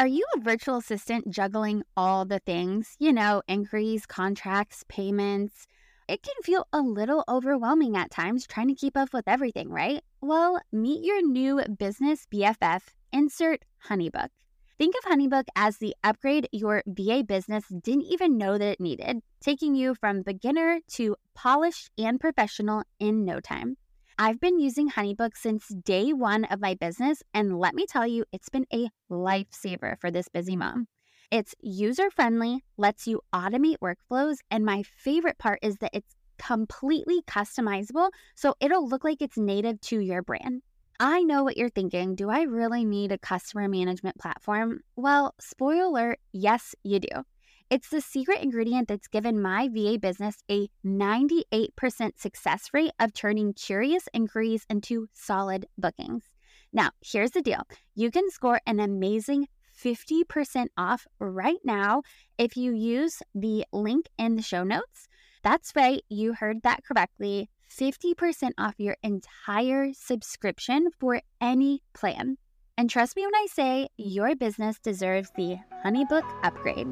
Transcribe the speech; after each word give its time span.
Are 0.00 0.06
you 0.06 0.24
a 0.34 0.40
virtual 0.40 0.78
assistant 0.78 1.28
juggling 1.28 1.82
all 1.94 2.24
the 2.24 2.38
things? 2.38 2.96
You 2.98 3.12
know, 3.12 3.42
inquiries, 3.46 4.06
contracts, 4.06 4.82
payments. 4.88 5.66
It 6.08 6.22
can 6.22 6.42
feel 6.42 6.66
a 6.72 6.80
little 6.80 7.22
overwhelming 7.28 7.98
at 7.98 8.10
times 8.10 8.46
trying 8.46 8.68
to 8.68 8.74
keep 8.74 8.96
up 8.96 9.12
with 9.12 9.28
everything, 9.28 9.68
right? 9.68 10.02
Well, 10.22 10.58
meet 10.72 11.04
your 11.04 11.20
new 11.20 11.62
business 11.78 12.26
BFF, 12.32 12.80
insert 13.12 13.66
Honeybook. 13.90 14.30
Think 14.78 14.94
of 14.94 15.12
Honeybook 15.12 15.48
as 15.54 15.76
the 15.76 15.94
upgrade 16.02 16.48
your 16.50 16.82
VA 16.86 17.22
business 17.22 17.66
didn't 17.68 18.06
even 18.10 18.38
know 18.38 18.56
that 18.56 18.68
it 18.72 18.80
needed, 18.80 19.18
taking 19.42 19.74
you 19.74 19.94
from 19.94 20.22
beginner 20.22 20.80
to 20.92 21.14
polished 21.34 21.90
and 21.98 22.18
professional 22.18 22.84
in 22.98 23.26
no 23.26 23.38
time. 23.38 23.76
I've 24.22 24.38
been 24.38 24.60
using 24.60 24.90
Honeybook 24.90 25.34
since 25.34 25.68
day 25.68 26.12
one 26.12 26.44
of 26.44 26.60
my 26.60 26.74
business, 26.74 27.22
and 27.32 27.58
let 27.58 27.74
me 27.74 27.86
tell 27.86 28.06
you, 28.06 28.26
it's 28.32 28.50
been 28.50 28.66
a 28.70 28.90
lifesaver 29.10 29.98
for 29.98 30.10
this 30.10 30.28
busy 30.28 30.56
mom. 30.56 30.88
It's 31.30 31.54
user 31.62 32.10
friendly, 32.10 32.62
lets 32.76 33.06
you 33.06 33.22
automate 33.32 33.76
workflows, 33.82 34.36
and 34.50 34.62
my 34.62 34.82
favorite 34.82 35.38
part 35.38 35.58
is 35.62 35.78
that 35.78 35.92
it's 35.94 36.14
completely 36.36 37.22
customizable, 37.22 38.10
so 38.34 38.54
it'll 38.60 38.86
look 38.86 39.04
like 39.04 39.22
it's 39.22 39.38
native 39.38 39.80
to 39.80 40.00
your 40.00 40.20
brand. 40.20 40.60
I 41.00 41.22
know 41.22 41.42
what 41.42 41.56
you're 41.56 41.70
thinking. 41.70 42.14
Do 42.14 42.28
I 42.28 42.42
really 42.42 42.84
need 42.84 43.12
a 43.12 43.16
customer 43.16 43.68
management 43.68 44.18
platform? 44.18 44.80
Well, 44.96 45.34
spoiler 45.40 45.86
alert, 45.86 46.18
yes, 46.34 46.74
you 46.82 47.00
do. 47.00 47.24
It's 47.70 47.88
the 47.88 48.00
secret 48.00 48.42
ingredient 48.42 48.88
that's 48.88 49.06
given 49.06 49.40
my 49.40 49.68
VA 49.68 49.96
business 49.96 50.42
a 50.50 50.68
98% 50.84 52.18
success 52.18 52.68
rate 52.72 52.90
of 52.98 53.14
turning 53.14 53.52
curious 53.54 54.08
inquiries 54.12 54.66
into 54.68 55.08
solid 55.12 55.66
bookings. 55.78 56.24
Now, 56.72 56.90
here's 57.00 57.30
the 57.30 57.42
deal 57.42 57.62
you 57.94 58.10
can 58.10 58.28
score 58.30 58.60
an 58.66 58.80
amazing 58.80 59.46
50% 59.80 60.66
off 60.76 61.06
right 61.20 61.60
now 61.62 62.02
if 62.38 62.56
you 62.56 62.74
use 62.74 63.22
the 63.36 63.64
link 63.72 64.06
in 64.18 64.34
the 64.34 64.42
show 64.42 64.64
notes. 64.64 65.06
That's 65.44 65.72
right, 65.76 66.02
you 66.08 66.34
heard 66.34 66.62
that 66.64 66.82
correctly. 66.84 67.50
50% 67.70 68.50
off 68.58 68.74
your 68.78 68.96
entire 69.04 69.92
subscription 69.92 70.88
for 70.98 71.22
any 71.40 71.82
plan. 71.94 72.36
And 72.76 72.90
trust 72.90 73.14
me 73.14 73.22
when 73.22 73.34
I 73.36 73.46
say 73.48 73.88
your 73.96 74.34
business 74.34 74.80
deserves 74.80 75.30
the 75.36 75.58
Honeybook 75.84 76.28
upgrade. 76.42 76.88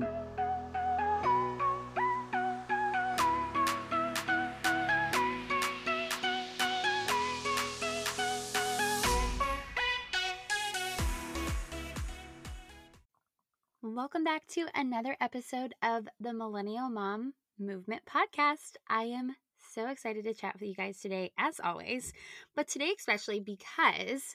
Welcome 14.08 14.24
back 14.24 14.46
to 14.52 14.66
another 14.74 15.18
episode 15.20 15.74
of 15.82 16.08
the 16.18 16.32
Millennial 16.32 16.88
Mom 16.88 17.34
Movement 17.58 18.00
Podcast. 18.06 18.76
I 18.88 19.02
am 19.02 19.36
so 19.74 19.86
excited 19.88 20.24
to 20.24 20.32
chat 20.32 20.54
with 20.54 20.66
you 20.66 20.74
guys 20.74 20.98
today, 20.98 21.30
as 21.36 21.60
always, 21.62 22.14
but 22.56 22.68
today 22.68 22.94
especially 22.98 23.40
because 23.40 24.34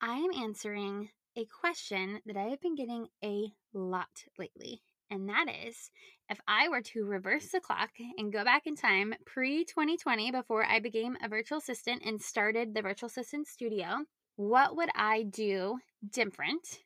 I 0.00 0.14
am 0.14 0.42
answering 0.42 1.10
a 1.36 1.44
question 1.44 2.22
that 2.24 2.38
I 2.38 2.44
have 2.44 2.62
been 2.62 2.74
getting 2.74 3.08
a 3.22 3.52
lot 3.74 4.08
lately. 4.38 4.80
And 5.10 5.28
that 5.28 5.48
is 5.66 5.90
if 6.30 6.40
I 6.48 6.70
were 6.70 6.80
to 6.80 7.04
reverse 7.04 7.48
the 7.48 7.60
clock 7.60 7.90
and 8.16 8.32
go 8.32 8.42
back 8.42 8.66
in 8.66 8.74
time 8.74 9.12
pre 9.26 9.66
2020, 9.66 10.30
before 10.30 10.64
I 10.64 10.80
became 10.80 11.18
a 11.22 11.28
virtual 11.28 11.58
assistant 11.58 12.00
and 12.06 12.22
started 12.22 12.72
the 12.72 12.80
virtual 12.80 13.08
assistant 13.08 13.48
studio, 13.48 13.98
what 14.36 14.76
would 14.76 14.88
I 14.94 15.24
do 15.24 15.76
different? 16.10 16.78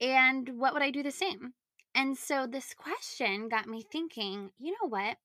And 0.00 0.60
what 0.60 0.74
would 0.74 0.82
I 0.82 0.92
do 0.92 1.02
the 1.02 1.10
same? 1.10 1.54
And 1.94 2.16
so 2.16 2.46
this 2.46 2.74
question 2.74 3.48
got 3.48 3.66
me 3.66 3.82
thinking, 3.82 4.50
you 4.58 4.72
know 4.72 4.88
what? 4.88 5.16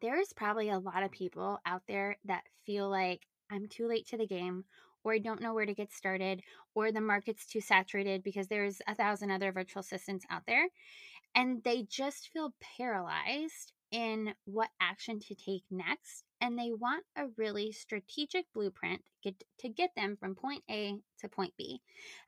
There's 0.00 0.32
probably 0.32 0.70
a 0.70 0.78
lot 0.78 1.02
of 1.02 1.10
people 1.10 1.58
out 1.66 1.82
there 1.88 2.16
that 2.24 2.44
feel 2.64 2.88
like 2.88 3.26
I'm 3.50 3.68
too 3.68 3.86
late 3.86 4.06
to 4.08 4.16
the 4.16 4.26
game, 4.26 4.64
or 5.04 5.14
I 5.14 5.18
don't 5.18 5.40
know 5.40 5.54
where 5.54 5.66
to 5.66 5.74
get 5.74 5.92
started, 5.92 6.42
or 6.74 6.92
the 6.92 7.00
market's 7.00 7.46
too 7.46 7.60
saturated 7.60 8.22
because 8.22 8.48
there's 8.48 8.80
a 8.86 8.94
thousand 8.94 9.30
other 9.30 9.52
virtual 9.52 9.80
assistants 9.80 10.26
out 10.30 10.42
there. 10.46 10.68
And 11.34 11.62
they 11.64 11.84
just 11.84 12.30
feel 12.32 12.54
paralyzed 12.78 13.72
in 13.90 14.34
what 14.44 14.70
action 14.80 15.20
to 15.20 15.34
take 15.34 15.64
next 15.70 16.25
and 16.40 16.58
they 16.58 16.72
want 16.72 17.04
a 17.16 17.26
really 17.36 17.72
strategic 17.72 18.46
blueprint 18.52 19.02
get, 19.22 19.34
to 19.58 19.68
get 19.68 19.90
them 19.96 20.16
from 20.16 20.34
point 20.34 20.62
A 20.70 20.96
to 21.20 21.28
point 21.28 21.52
B. 21.56 21.80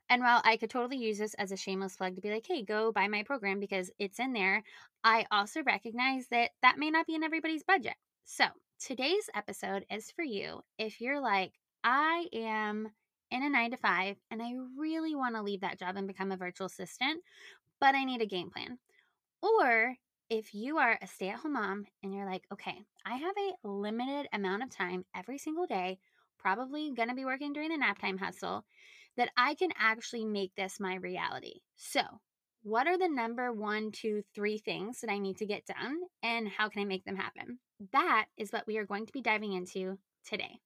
And 0.09 0.21
while 0.21 0.41
I 0.43 0.57
could 0.57 0.69
totally 0.69 0.97
use 0.97 1.19
this 1.19 1.35
as 1.35 1.51
a 1.51 1.57
shameless 1.57 1.95
plug 1.95 2.15
to 2.15 2.21
be 2.21 2.31
like, 2.31 2.45
hey, 2.47 2.63
go 2.63 2.91
buy 2.91 3.07
my 3.07 3.23
program 3.23 3.59
because 3.59 3.91
it's 3.99 4.19
in 4.19 4.33
there, 4.33 4.63
I 5.03 5.25
also 5.31 5.63
recognize 5.63 6.27
that 6.29 6.51
that 6.61 6.79
may 6.79 6.89
not 6.89 7.07
be 7.07 7.15
in 7.15 7.23
everybody's 7.23 7.63
budget. 7.63 7.95
So 8.25 8.45
today's 8.79 9.29
episode 9.35 9.85
is 9.91 10.11
for 10.11 10.23
you 10.23 10.61
if 10.77 11.01
you're 11.01 11.21
like, 11.21 11.53
I 11.83 12.27
am 12.33 12.89
in 13.31 13.43
a 13.43 13.49
nine 13.49 13.71
to 13.71 13.77
five 13.77 14.17
and 14.31 14.41
I 14.41 14.53
really 14.77 15.15
want 15.15 15.35
to 15.35 15.43
leave 15.43 15.61
that 15.61 15.79
job 15.79 15.95
and 15.95 16.07
become 16.07 16.31
a 16.31 16.37
virtual 16.37 16.67
assistant, 16.67 17.21
but 17.79 17.95
I 17.95 18.03
need 18.03 18.21
a 18.21 18.25
game 18.25 18.49
plan. 18.49 18.79
Or 19.41 19.95
if 20.29 20.53
you 20.53 20.77
are 20.77 20.97
a 21.01 21.07
stay 21.07 21.29
at 21.29 21.39
home 21.39 21.53
mom 21.53 21.85
and 22.03 22.13
you're 22.13 22.29
like, 22.29 22.43
okay, 22.53 22.83
I 23.05 23.17
have 23.17 23.35
a 23.37 23.67
limited 23.67 24.27
amount 24.31 24.63
of 24.63 24.69
time 24.69 25.05
every 25.15 25.39
single 25.39 25.65
day, 25.65 25.99
probably 26.37 26.91
going 26.91 27.09
to 27.09 27.15
be 27.15 27.25
working 27.25 27.51
during 27.51 27.69
the 27.69 27.77
nap 27.77 27.99
time 27.99 28.17
hustle, 28.17 28.63
that 29.17 29.31
I 29.35 29.55
can 29.55 29.71
actually 29.77 30.25
make 30.25 30.53
this 30.55 30.79
my 30.79 30.95
reality. 30.95 31.61
So, 31.75 32.01
what 32.61 32.87
are 32.87 32.97
the 32.97 33.09
number 33.09 33.51
one, 33.51 33.91
two, 33.91 34.21
three 34.35 34.57
things 34.59 35.01
that 35.01 35.09
I 35.09 35.17
need 35.17 35.37
to 35.37 35.45
get 35.45 35.65
done, 35.65 35.97
and 36.21 36.47
how 36.47 36.69
can 36.69 36.81
I 36.81 36.85
make 36.85 37.05
them 37.05 37.15
happen? 37.15 37.59
That 37.91 38.25
is 38.37 38.51
what 38.51 38.67
we 38.67 38.77
are 38.77 38.85
going 38.85 39.05
to 39.05 39.13
be 39.13 39.21
diving 39.21 39.53
into 39.53 39.97
today. 40.25 40.59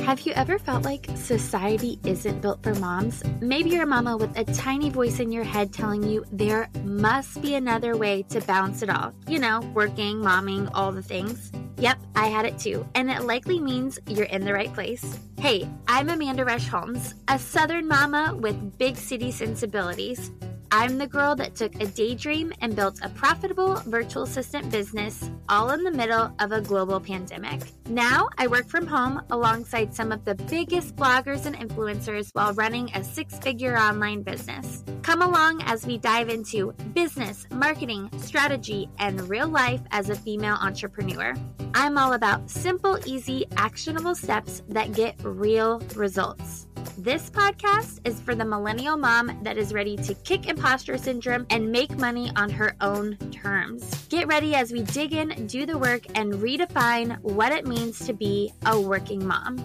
Have 0.00 0.20
you 0.20 0.32
ever 0.32 0.58
felt 0.58 0.84
like 0.84 1.06
society 1.16 1.98
isn't 2.04 2.40
built 2.40 2.62
for 2.62 2.74
moms? 2.76 3.22
Maybe 3.40 3.70
you're 3.70 3.82
a 3.82 3.86
mama 3.86 4.16
with 4.16 4.38
a 4.38 4.44
tiny 4.54 4.88
voice 4.88 5.20
in 5.20 5.30
your 5.30 5.44
head 5.44 5.72
telling 5.72 6.02
you 6.02 6.24
there 6.32 6.70
must 6.84 7.42
be 7.42 7.56
another 7.56 7.94
way 7.96 8.22
to 8.30 8.40
balance 8.40 8.82
it 8.82 8.88
all. 8.88 9.12
You 9.26 9.38
know, 9.38 9.60
working, 9.74 10.16
momming, 10.16 10.70
all 10.72 10.92
the 10.92 11.02
things. 11.02 11.52
Yep, 11.76 11.98
I 12.16 12.28
had 12.28 12.46
it 12.46 12.58
too, 12.58 12.86
and 12.94 13.10
it 13.10 13.24
likely 13.24 13.60
means 13.60 13.98
you're 14.08 14.24
in 14.24 14.44
the 14.44 14.54
right 14.54 14.72
place. 14.72 15.18
Hey, 15.38 15.68
I'm 15.86 16.08
Amanda 16.08 16.44
Rush 16.44 16.66
Holmes, 16.66 17.14
a 17.28 17.38
Southern 17.38 17.86
mama 17.86 18.34
with 18.34 18.78
big 18.78 18.96
city 18.96 19.30
sensibilities. 19.30 20.30
I'm 20.70 20.98
the 20.98 21.06
girl 21.06 21.34
that 21.36 21.54
took 21.54 21.74
a 21.80 21.86
daydream 21.86 22.52
and 22.60 22.76
built 22.76 23.00
a 23.02 23.08
profitable 23.08 23.76
virtual 23.86 24.24
assistant 24.24 24.70
business 24.70 25.30
all 25.48 25.70
in 25.70 25.82
the 25.82 25.90
middle 25.90 26.30
of 26.40 26.52
a 26.52 26.60
global 26.60 27.00
pandemic. 27.00 27.62
Now 27.88 28.28
I 28.36 28.48
work 28.48 28.68
from 28.68 28.86
home 28.86 29.22
alongside 29.30 29.94
some 29.94 30.12
of 30.12 30.24
the 30.26 30.34
biggest 30.34 30.94
bloggers 30.94 31.46
and 31.46 31.56
influencers 31.56 32.28
while 32.34 32.52
running 32.52 32.90
a 32.94 33.02
six 33.02 33.38
figure 33.38 33.78
online 33.78 34.22
business. 34.22 34.84
Come 35.02 35.22
along 35.22 35.62
as 35.62 35.86
we 35.86 35.96
dive 35.96 36.28
into 36.28 36.72
business, 36.92 37.46
marketing, 37.50 38.10
strategy, 38.18 38.90
and 38.98 39.26
real 39.28 39.48
life 39.48 39.80
as 39.90 40.10
a 40.10 40.14
female 40.14 40.58
entrepreneur. 40.60 41.34
I'm 41.74 41.96
all 41.96 42.12
about 42.12 42.50
simple, 42.50 42.98
easy, 43.06 43.46
actionable 43.56 44.14
steps 44.14 44.62
that 44.68 44.92
get 44.92 45.16
real 45.22 45.80
results. 45.94 46.67
This 46.98 47.30
podcast 47.30 48.00
is 48.04 48.20
for 48.20 48.34
the 48.34 48.44
millennial 48.44 48.96
mom 48.96 49.38
that 49.44 49.56
is 49.56 49.72
ready 49.72 49.96
to 49.98 50.14
kick 50.14 50.48
imposter 50.48 50.98
syndrome 50.98 51.46
and 51.48 51.70
make 51.70 51.96
money 51.96 52.32
on 52.34 52.50
her 52.50 52.74
own 52.80 53.16
terms. 53.30 54.08
Get 54.08 54.26
ready 54.26 54.56
as 54.56 54.72
we 54.72 54.82
dig 54.82 55.12
in, 55.12 55.46
do 55.46 55.64
the 55.64 55.78
work, 55.78 56.02
and 56.16 56.34
redefine 56.34 57.16
what 57.20 57.52
it 57.52 57.68
means 57.68 58.04
to 58.06 58.12
be 58.12 58.52
a 58.66 58.80
working 58.80 59.24
mom. 59.24 59.64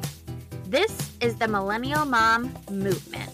This 0.67 1.11
is 1.21 1.35
the 1.35 1.47
Millennial 1.47 2.05
Mom 2.05 2.53
Movement. 2.69 3.31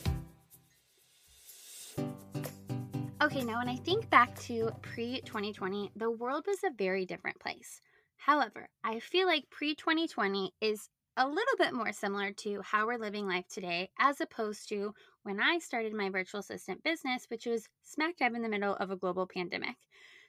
Okay, 3.21 3.43
now 3.43 3.57
when 3.57 3.67
I 3.67 3.75
think 3.75 4.09
back 4.09 4.39
to 4.43 4.71
pre 4.81 5.19
2020, 5.25 5.91
the 5.97 6.09
world 6.09 6.45
was 6.47 6.59
a 6.63 6.71
very 6.71 7.05
different 7.05 7.37
place. 7.41 7.81
However, 8.15 8.69
I 8.81 8.99
feel 8.99 9.27
like 9.27 9.49
pre 9.49 9.75
2020 9.75 10.53
is 10.61 10.87
a 11.19 11.27
little 11.27 11.57
bit 11.57 11.73
more 11.73 11.91
similar 11.91 12.31
to 12.31 12.61
how 12.61 12.87
we're 12.87 12.97
living 12.97 13.27
life 13.27 13.45
today, 13.49 13.89
as 13.99 14.21
opposed 14.21 14.69
to 14.69 14.93
when 15.23 15.41
I 15.41 15.59
started 15.59 15.93
my 15.93 16.09
virtual 16.09 16.39
assistant 16.39 16.81
business, 16.81 17.25
which 17.27 17.45
was 17.45 17.67
smack 17.83 18.15
dab 18.15 18.35
in 18.35 18.41
the 18.41 18.47
middle 18.47 18.75
of 18.75 18.89
a 18.89 18.95
global 18.95 19.27
pandemic. 19.27 19.75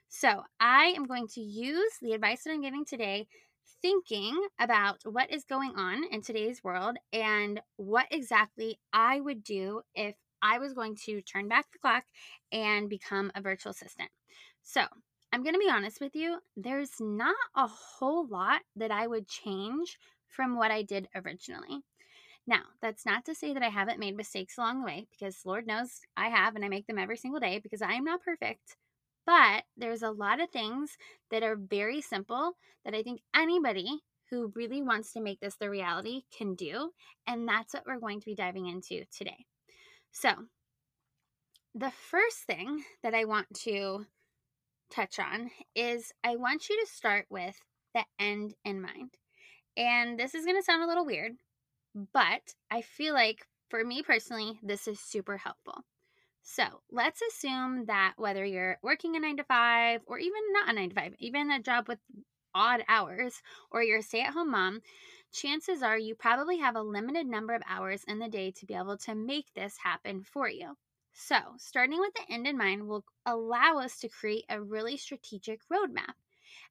So, 0.09 0.43
I 0.59 0.93
am 0.97 1.05
going 1.05 1.27
to 1.29 1.39
use 1.39 1.93
the 2.01 2.11
advice 2.11 2.43
that 2.43 2.51
I'm 2.51 2.61
giving 2.61 2.83
today, 2.83 3.27
thinking 3.81 4.37
about 4.59 4.97
what 5.05 5.31
is 5.31 5.45
going 5.45 5.71
on 5.77 6.03
in 6.11 6.21
today's 6.21 6.61
world 6.61 6.97
and 7.13 7.61
what 7.77 8.07
exactly 8.11 8.77
I 8.91 9.21
would 9.21 9.45
do 9.45 9.83
if 9.95 10.15
I 10.41 10.59
was 10.59 10.73
going 10.73 10.97
to 11.05 11.21
turn 11.21 11.47
back 11.47 11.71
the 11.71 11.79
clock 11.79 12.03
and 12.51 12.89
become 12.89 13.31
a 13.33 13.41
virtual 13.41 13.71
assistant. 13.71 14.09
So, 14.61 14.81
I'm 15.31 15.43
going 15.43 15.55
to 15.55 15.59
be 15.59 15.71
honest 15.71 16.01
with 16.01 16.15
you, 16.15 16.39
there's 16.57 16.99
not 16.99 17.37
a 17.55 17.65
whole 17.65 18.27
lot 18.27 18.63
that 18.75 18.91
I 18.91 19.07
would 19.07 19.29
change 19.29 19.97
from 20.31 20.55
what 20.55 20.71
I 20.71 20.81
did 20.81 21.07
originally. 21.13 21.83
Now, 22.47 22.63
that's 22.81 23.05
not 23.05 23.25
to 23.25 23.35
say 23.35 23.53
that 23.53 23.63
I 23.63 23.69
haven't 23.69 23.99
made 23.99 24.17
mistakes 24.17 24.57
along 24.57 24.79
the 24.79 24.85
way 24.85 25.07
because 25.11 25.45
Lord 25.45 25.67
knows 25.67 26.01
I 26.17 26.29
have 26.29 26.55
and 26.55 26.65
I 26.65 26.69
make 26.69 26.87
them 26.87 26.97
every 26.97 27.17
single 27.17 27.39
day 27.39 27.59
because 27.59 27.81
I 27.81 27.93
am 27.93 28.05
not 28.05 28.23
perfect. 28.23 28.77
But 29.25 29.65
there's 29.77 30.01
a 30.01 30.09
lot 30.09 30.41
of 30.41 30.49
things 30.49 30.97
that 31.29 31.43
are 31.43 31.55
very 31.55 32.01
simple 32.01 32.53
that 32.83 32.95
I 32.95 33.03
think 33.03 33.21
anybody 33.35 34.01
who 34.31 34.51
really 34.55 34.81
wants 34.81 35.13
to 35.13 35.21
make 35.21 35.39
this 35.39 35.57
the 35.57 35.69
reality 35.69 36.23
can 36.35 36.55
do. 36.55 36.91
And 37.27 37.47
that's 37.47 37.73
what 37.73 37.83
we're 37.85 37.99
going 37.99 38.19
to 38.21 38.25
be 38.25 38.33
diving 38.33 38.67
into 38.67 39.03
today. 39.15 39.45
So, 40.11 40.31
the 41.75 41.91
first 41.91 42.39
thing 42.47 42.83
that 43.03 43.13
I 43.13 43.25
want 43.25 43.47
to 43.63 44.05
touch 44.89 45.19
on 45.19 45.51
is 45.75 46.11
I 46.23 46.35
want 46.35 46.69
you 46.69 46.79
to 46.81 46.91
start 46.91 47.27
with 47.29 47.55
the 47.93 48.03
end 48.19 48.55
in 48.65 48.81
mind. 48.81 49.11
And 49.77 50.19
this 50.19 50.35
is 50.35 50.45
going 50.45 50.57
to 50.57 50.63
sound 50.63 50.83
a 50.83 50.87
little 50.87 51.05
weird, 51.05 51.33
but 52.13 52.53
I 52.69 52.81
feel 52.81 53.13
like 53.13 53.47
for 53.69 53.83
me 53.83 54.03
personally, 54.03 54.59
this 54.61 54.87
is 54.87 54.99
super 54.99 55.37
helpful. 55.37 55.83
So 56.43 56.81
let's 56.91 57.21
assume 57.21 57.85
that 57.85 58.13
whether 58.17 58.45
you're 58.45 58.79
working 58.81 59.15
a 59.15 59.19
nine 59.19 59.37
to 59.37 59.43
five 59.43 60.01
or 60.05 60.17
even 60.19 60.41
not 60.51 60.69
a 60.69 60.73
nine 60.73 60.89
to 60.89 60.95
five, 60.95 61.15
even 61.19 61.51
a 61.51 61.61
job 61.61 61.87
with 61.87 61.99
odd 62.53 62.83
hours, 62.87 63.41
or 63.71 63.83
you're 63.83 63.99
a 63.99 64.03
stay 64.03 64.21
at 64.21 64.33
home 64.33 64.51
mom, 64.51 64.81
chances 65.31 65.81
are 65.81 65.97
you 65.97 66.15
probably 66.15 66.57
have 66.57 66.75
a 66.75 66.81
limited 66.81 67.27
number 67.27 67.53
of 67.53 67.61
hours 67.67 68.03
in 68.05 68.19
the 68.19 68.27
day 68.27 68.51
to 68.51 68.65
be 68.65 68.73
able 68.73 68.97
to 68.97 69.15
make 69.15 69.53
this 69.53 69.77
happen 69.77 70.23
for 70.23 70.49
you. 70.49 70.75
So, 71.13 71.37
starting 71.57 71.99
with 71.99 72.13
the 72.13 72.33
end 72.33 72.47
in 72.47 72.57
mind 72.57 72.87
will 72.87 73.05
allow 73.25 73.79
us 73.79 73.99
to 73.99 74.09
create 74.09 74.45
a 74.49 74.61
really 74.61 74.97
strategic 74.97 75.61
roadmap. 75.69 76.15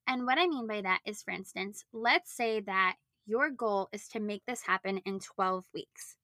And 0.06 0.26
what 0.26 0.38
I 0.38 0.46
mean 0.46 0.66
by 0.66 0.80
that 0.82 1.00
is, 1.04 1.22
for 1.22 1.30
instance, 1.30 1.84
let's 1.92 2.32
say 2.32 2.60
that 2.60 2.96
your 3.26 3.50
goal 3.50 3.88
is 3.92 4.08
to 4.08 4.20
make 4.20 4.42
this 4.46 4.62
happen 4.62 4.98
in 4.98 5.20
12 5.20 5.64
weeks. 5.72 6.16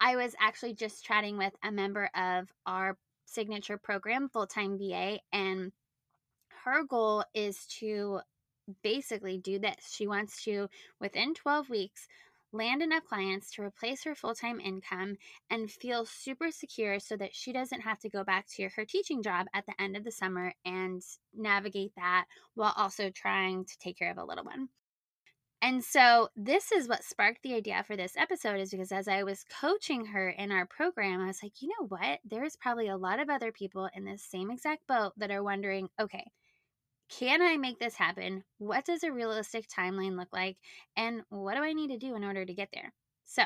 I 0.00 0.16
was 0.16 0.34
actually 0.40 0.74
just 0.74 1.04
chatting 1.04 1.36
with 1.36 1.52
a 1.62 1.70
member 1.70 2.08
of 2.16 2.48
our 2.66 2.96
signature 3.26 3.78
program, 3.78 4.28
Full 4.28 4.46
Time 4.46 4.78
VA, 4.78 5.20
and 5.32 5.72
her 6.64 6.84
goal 6.84 7.24
is 7.34 7.66
to 7.80 8.20
basically 8.82 9.38
do 9.38 9.58
this. 9.58 9.92
She 9.92 10.06
wants 10.06 10.42
to, 10.44 10.68
within 11.00 11.34
12 11.34 11.68
weeks, 11.68 12.06
land 12.52 12.82
enough 12.82 13.04
clients 13.04 13.50
to 13.52 13.62
replace 13.62 14.04
her 14.04 14.14
full 14.14 14.34
time 14.34 14.60
income 14.60 15.16
and 15.50 15.70
feel 15.70 16.04
super 16.04 16.50
secure 16.50 16.98
so 17.00 17.16
that 17.16 17.34
she 17.34 17.52
doesn't 17.52 17.80
have 17.80 17.98
to 18.00 18.08
go 18.08 18.24
back 18.24 18.46
to 18.56 18.68
her 18.70 18.84
teaching 18.84 19.22
job 19.22 19.46
at 19.54 19.66
the 19.66 19.80
end 19.80 19.96
of 19.96 20.04
the 20.04 20.12
summer 20.12 20.52
and 20.64 21.02
navigate 21.34 21.92
that 21.96 22.26
while 22.54 22.74
also 22.76 23.10
trying 23.10 23.64
to 23.64 23.78
take 23.78 23.98
care 23.98 24.10
of 24.10 24.18
a 24.18 24.24
little 24.24 24.44
one. 24.44 24.68
And 25.62 25.84
so 25.84 26.28
this 26.34 26.72
is 26.72 26.88
what 26.88 27.04
sparked 27.04 27.44
the 27.44 27.54
idea 27.54 27.84
for 27.86 27.94
this 27.94 28.16
episode 28.16 28.58
is 28.58 28.72
because 28.72 28.90
as 28.90 29.06
I 29.06 29.22
was 29.22 29.44
coaching 29.60 30.06
her 30.06 30.28
in 30.28 30.50
our 30.50 30.66
program, 30.66 31.20
I 31.20 31.26
was 31.26 31.40
like, 31.40 31.62
you 31.62 31.68
know 31.68 31.86
what? 31.86 32.18
There's 32.24 32.56
probably 32.56 32.88
a 32.88 32.96
lot 32.96 33.20
of 33.20 33.30
other 33.30 33.52
people 33.52 33.88
in 33.94 34.04
this 34.04 34.24
same 34.24 34.50
exact 34.50 34.88
boat 34.88 35.12
that 35.18 35.30
are 35.30 35.42
wondering, 35.44 35.88
okay, 36.00 36.24
can 37.08 37.42
I 37.42 37.56
make 37.56 37.78
this 37.78 37.94
happen? 37.94 38.44
What 38.58 38.84
does 38.84 39.02
a 39.02 39.12
realistic 39.12 39.66
timeline 39.68 40.16
look 40.16 40.28
like? 40.32 40.56
And 40.96 41.22
what 41.28 41.56
do 41.56 41.62
I 41.62 41.72
need 41.72 41.88
to 41.88 41.98
do 41.98 42.14
in 42.14 42.24
order 42.24 42.44
to 42.44 42.54
get 42.54 42.68
there? 42.72 42.92
So, 43.24 43.44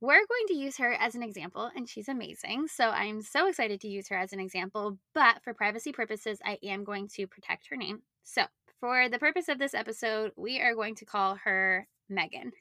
we're 0.00 0.14
going 0.14 0.46
to 0.48 0.54
use 0.54 0.78
her 0.78 0.94
as 0.94 1.14
an 1.14 1.22
example, 1.22 1.70
and 1.76 1.88
she's 1.88 2.08
amazing. 2.08 2.68
So, 2.68 2.90
I'm 2.90 3.22
so 3.22 3.48
excited 3.48 3.80
to 3.82 3.88
use 3.88 4.08
her 4.08 4.16
as 4.16 4.32
an 4.32 4.40
example. 4.40 4.98
But 5.14 5.42
for 5.42 5.54
privacy 5.54 5.92
purposes, 5.92 6.38
I 6.44 6.58
am 6.62 6.84
going 6.84 7.08
to 7.16 7.26
protect 7.26 7.68
her 7.68 7.76
name. 7.76 8.02
So, 8.22 8.42
for 8.80 9.08
the 9.08 9.18
purpose 9.18 9.48
of 9.48 9.58
this 9.58 9.74
episode, 9.74 10.32
we 10.36 10.60
are 10.60 10.74
going 10.74 10.94
to 10.96 11.04
call 11.04 11.36
her 11.44 11.86
Megan. 12.08 12.52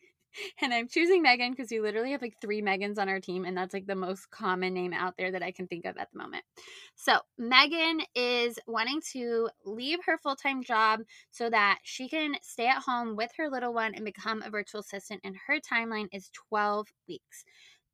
And 0.62 0.74
I'm 0.74 0.88
choosing 0.88 1.22
Megan 1.22 1.52
because 1.52 1.72
we 1.72 1.80
literally 1.80 2.12
have 2.12 2.22
like 2.22 2.36
three 2.42 2.62
Megans 2.62 2.98
on 2.98 3.10
our 3.10 3.20
team, 3.20 3.46
and 3.46 3.58
that's 3.58 3.74
like 3.74 3.88
the 3.88 3.96
most 3.96 4.30
common 4.32 4.74
name 4.74 4.94
out 4.94 5.16
there 5.18 5.32
that 5.32 5.44
I 5.44 5.52
can 5.52 5.68
think 5.68 5.86
of 5.86 5.98
at 5.98 6.10
the 6.12 6.18
moment. 6.18 6.44
So, 6.96 7.20
Megan 7.38 8.02
is 8.16 8.60
wanting 8.68 9.02
to 9.14 9.50
leave 9.66 10.00
her 10.06 10.18
full 10.18 10.36
time 10.36 10.64
job 10.64 11.02
so 11.32 11.50
that 11.50 11.80
she 11.84 12.10
can 12.10 12.36
stay 12.42 12.68
at 12.68 12.84
home 12.84 13.16
with 13.16 13.32
her 13.38 13.50
little 13.50 13.74
one 13.74 13.96
and 13.96 14.06
become 14.06 14.42
a 14.42 14.50
virtual 14.50 14.82
assistant, 14.82 15.22
and 15.24 15.36
her 15.48 15.60
timeline 15.60 16.08
is 16.12 16.30
12 16.50 16.88
weeks. 17.08 17.44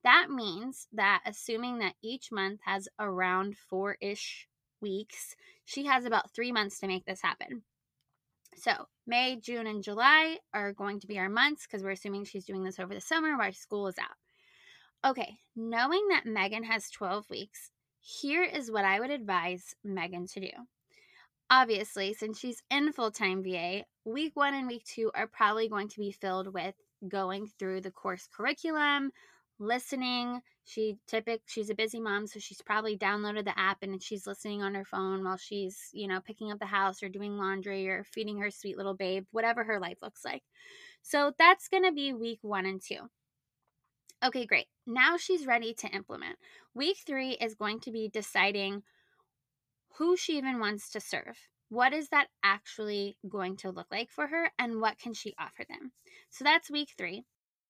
That 0.04 0.28
means 0.30 0.88
that 0.94 1.24
assuming 1.26 1.80
that 1.80 1.96
each 2.04 2.32
month 2.32 2.60
has 2.66 2.88
around 3.00 3.58
four 3.58 3.98
ish 4.02 4.48
weeks, 4.80 5.36
she 5.64 5.86
has 5.86 6.06
about 6.06 6.32
three 6.32 6.52
months 6.52 6.80
to 6.80 6.88
make 6.88 7.06
this 7.06 7.22
happen. 7.22 7.64
So, 8.58 8.88
May, 9.06 9.36
June, 9.36 9.68
and 9.68 9.84
July 9.84 10.38
are 10.54 10.74
going 10.74 11.00
to 11.02 11.08
be 11.08 11.20
our 11.20 11.30
months 11.30 11.68
because 11.68 11.84
we're 11.84 11.92
assuming 11.92 12.24
she's 12.24 12.46
doing 12.46 12.64
this 12.64 12.80
over 12.80 12.94
the 12.94 13.02
summer 13.02 13.38
while 13.38 13.52
school 13.54 13.88
is 13.88 13.98
out. 13.98 15.10
Okay, 15.10 15.38
knowing 15.56 16.08
that 16.10 16.26
Megan 16.26 16.64
has 16.64 16.90
12 16.90 17.30
weeks, 17.30 17.70
here 18.00 18.44
is 18.44 18.72
what 18.72 18.86
I 18.86 19.00
would 19.00 19.12
advise 19.12 19.76
Megan 19.84 20.26
to 20.28 20.40
do. 20.40 20.50
Obviously, 21.50 22.14
since 22.14 22.40
she's 22.40 22.64
in 22.72 22.92
full 22.92 23.12
time 23.12 23.44
VA, 23.44 23.84
week 24.04 24.36
one 24.36 24.54
and 24.54 24.68
week 24.68 24.84
two 24.86 25.12
are 25.14 25.28
probably 25.28 25.70
going 25.70 25.90
to 25.90 26.00
be 26.00 26.12
filled 26.12 26.54
with 26.54 26.76
going 27.08 27.48
through 27.60 27.82
the 27.82 27.92
course 27.92 28.28
curriculum, 28.36 29.12
listening. 29.60 30.42
She 30.64 30.98
typic 31.08 31.42
she's 31.46 31.70
a 31.70 31.76
busy 31.76 32.00
mom, 32.00 32.28
so 32.28 32.40
she's 32.40 32.62
probably 32.62 32.98
downloaded 32.98 33.46
the 33.46 33.58
app 33.58 33.84
and 33.84 34.02
she's 34.02 34.26
listening 34.26 34.64
on 34.64 34.74
her 34.74 34.86
phone 34.86 35.24
while 35.24 35.38
she's, 35.38 35.90
you 35.94 36.08
know, 36.08 36.20
picking 36.20 36.52
up 36.52 36.60
the 36.60 36.66
house 36.66 37.04
or 37.04 37.10
doing 37.10 37.38
laundry 37.38 37.88
or 37.88 38.04
feeding 38.04 38.40
her 38.40 38.50
sweet 38.50 38.78
little 38.78 38.96
babe, 38.96 39.26
whatever 39.32 39.64
her 39.64 39.80
life 39.80 39.98
looks 40.02 40.26
like. 40.26 40.44
So 41.02 41.34
that's 41.38 41.68
going 41.68 41.84
to 41.84 41.92
be 41.92 42.14
week 42.14 42.40
1 42.42 42.66
and 42.66 42.82
2. 42.82 42.96
Okay, 44.26 44.46
great. 44.46 44.66
Now 44.88 45.18
she's 45.18 45.46
ready 45.46 45.74
to 45.76 45.88
implement. 45.88 46.38
Week 46.74 46.98
3 47.06 47.34
is 47.34 47.54
going 47.54 47.80
to 47.82 47.92
be 47.92 48.10
deciding 48.10 48.82
who 49.98 50.18
she 50.18 50.38
even 50.38 50.60
wants 50.60 50.90
to 50.92 51.00
serve. 51.00 51.38
What 51.70 51.94
is 51.94 52.10
that 52.10 52.28
actually 52.44 53.18
going 53.28 53.58
to 53.58 53.72
look 53.72 53.88
like 53.92 54.10
for 54.10 54.28
her 54.28 54.52
and 54.58 54.82
what 54.82 54.98
can 54.98 55.14
she 55.14 55.36
offer 55.40 55.64
them? 55.68 55.92
So 56.30 56.44
that's 56.44 56.72
week 56.72 56.90
3 56.98 57.24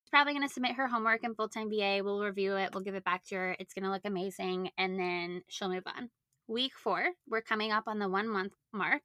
probably 0.10 0.34
going 0.34 0.48
to 0.48 0.54
submit 0.54 0.75
her 0.75 0.88
homework 0.88 1.24
in 1.24 1.36
full 1.36 1.50
time 1.50 1.69
VA. 1.69 2.02
We'll 2.04 2.24
review 2.24 2.56
it, 2.56 2.72
we'll 2.74 2.84
give 2.84 2.96
it 2.96 3.04
back 3.04 3.25
to 3.25 3.36
her. 3.36 3.56
It's 3.60 3.74
going 3.74 3.84
to 3.84 3.92
look 3.92 4.06
amazing, 4.06 4.69
and 4.78 5.00
then 5.00 5.44
she'll 5.48 5.69
move 5.69 5.84
on. 5.86 6.10
Week 6.48 6.74
four, 6.75 7.10
we're 7.28 7.42
coming 7.42 7.72
up 7.72 7.86
on 7.88 8.00
the 8.00 8.10
one 8.10 8.28
month 8.28 8.54
mark. 8.72 9.02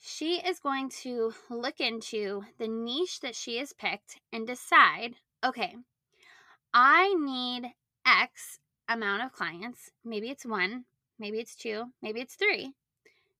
She 0.00 0.36
is 0.36 0.60
going 0.60 0.90
to 1.02 1.32
look 1.48 1.80
into 1.80 2.44
the 2.58 2.68
niche 2.68 3.20
that 3.20 3.34
she 3.34 3.58
has 3.58 3.72
picked 3.72 4.20
and 4.32 4.46
decide 4.46 5.16
okay, 5.44 5.76
I 6.72 7.14
need 7.14 7.70
X 8.06 8.58
amount 8.88 9.22
of 9.22 9.32
clients. 9.32 9.90
Maybe 10.04 10.30
it's 10.30 10.46
one, 10.46 10.84
maybe 11.18 11.38
it's 11.38 11.54
two, 11.54 11.92
maybe 12.02 12.20
it's 12.20 12.34
three 12.34 12.74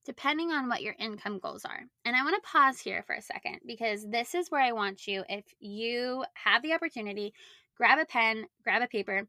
depending 0.05 0.51
on 0.51 0.69
what 0.69 0.83
your 0.83 0.95
income 0.99 1.39
goals 1.39 1.65
are. 1.65 1.81
And 2.05 2.17
I 2.17 2.23
want 2.23 2.37
to 2.37 2.51
pause 2.51 2.79
here 2.79 3.03
for 3.07 3.15
a 3.15 3.23
second 3.23 3.61
because 3.67 4.07
this 4.09 4.35
is 4.35 4.51
where 4.51 4.61
I 4.61 4.73
want 4.73 5.07
you, 5.07 5.25
if 5.29 5.45
you 5.61 6.25
have 6.35 6.63
the 6.63 6.75
opportunity, 6.75 7.33
grab 7.77 7.99
a 7.99 8.05
pen, 8.05 8.47
grab 8.63 8.83
a 8.83 8.87
paper. 8.87 9.27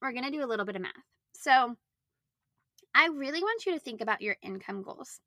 We're 0.00 0.12
going 0.12 0.24
to 0.24 0.30
do 0.30 0.44
a 0.44 0.46
little 0.46 0.66
bit 0.66 0.76
of 0.76 0.82
math. 0.82 0.92
So, 1.34 1.76
I 2.94 3.08
really 3.08 3.42
want 3.42 3.66
you 3.66 3.74
to 3.74 3.78
think 3.78 4.00
about 4.00 4.22
your 4.22 4.36
income 4.42 4.82
goals. 4.82 5.20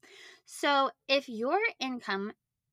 So, 0.46 0.90
if 1.08 1.30
your 1.30 1.60
income 1.80 2.32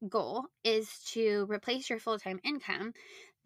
goal 0.08 0.44
is 0.64 0.88
to 1.12 1.46
replace 1.50 1.90
your 1.90 1.98
full 1.98 2.18
time 2.18 2.40
income, 2.44 2.92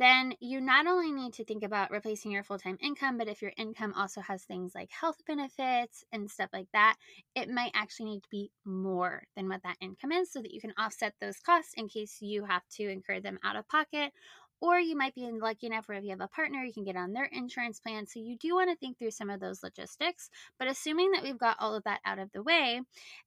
then 0.00 0.33
you 0.40 0.62
not 0.62 0.87
only 0.87 1.12
need 1.12 1.35
to 1.35 1.45
think 1.45 1.62
about 1.62 1.90
replacing 1.90 2.33
your 2.33 2.42
full 2.42 2.59
time 2.59 2.78
income, 2.80 3.19
but 3.19 3.28
if 3.28 3.42
your 3.42 3.52
income 3.59 3.92
also 3.95 4.23
has 4.23 4.42
things 4.45 4.75
like 4.75 4.90
health 4.90 5.19
benefits 5.26 6.04
and 6.11 6.30
stuff 6.30 6.49
like 6.54 6.69
that, 6.73 6.97
it 7.35 7.50
might 7.50 7.73
actually 7.75 8.07
need 8.07 8.23
to 8.23 8.30
be 8.30 8.50
more 8.64 9.25
than 9.37 9.47
what 9.47 9.62
that 9.62 9.76
income 9.78 10.11
is 10.11 10.33
so 10.33 10.40
that 10.40 10.54
you 10.54 10.61
can 10.61 10.73
offset 10.78 11.12
those 11.21 11.38
costs 11.38 11.75
in 11.76 11.87
case 11.87 12.16
you 12.23 12.47
have 12.47 12.62
to 12.76 12.88
incur 12.88 13.21
them 13.21 13.38
out 13.45 13.57
of 13.57 13.69
pocket. 13.69 14.12
Or 14.62 14.78
you 14.78 14.97
might 14.97 15.14
be 15.14 15.26
lucky 15.30 15.66
enough 15.66 15.88
where 15.88 15.97
if 15.97 16.04
you 16.04 16.11
have 16.11 16.21
a 16.21 16.28
partner, 16.28 16.62
you 16.62 16.73
can 16.73 16.85
get 16.85 16.97
on 16.97 17.12
their 17.12 17.25
insurance 17.25 17.80
plan. 17.80 18.07
So 18.07 18.21
you 18.21 18.37
do 18.37 18.54
want 18.54 18.71
to 18.71 18.76
think 18.76 18.99
through 18.99 19.12
some 19.12 19.30
of 19.30 19.40
those 19.40 19.62
logistics. 19.62 20.28
But 20.59 20.69
assuming 20.69 21.12
that 21.12 21.23
we've 21.23 21.38
got 21.38 21.57
all 21.61 21.75
of 21.75 21.85
that 21.85 22.00
out 22.04 22.19
of 22.19 22.30
the 22.33 22.42
way 22.42 22.80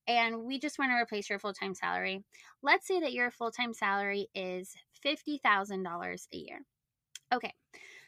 and 0.08 0.44
we 0.44 0.60
just 0.60 0.78
want 0.78 0.92
to 0.92 1.02
replace 1.02 1.30
your 1.30 1.40
full 1.40 1.54
time 1.54 1.74
salary, 1.74 2.24
let's 2.62 2.88
say 2.88 3.00
that 3.00 3.14
your 3.14 3.32
full 3.32 3.52
time 3.52 3.74
salary 3.74 4.28
is 4.36 4.76
$50,000 5.06 6.28
a 6.34 6.38
year. 6.38 6.60
Okay, 7.34 7.54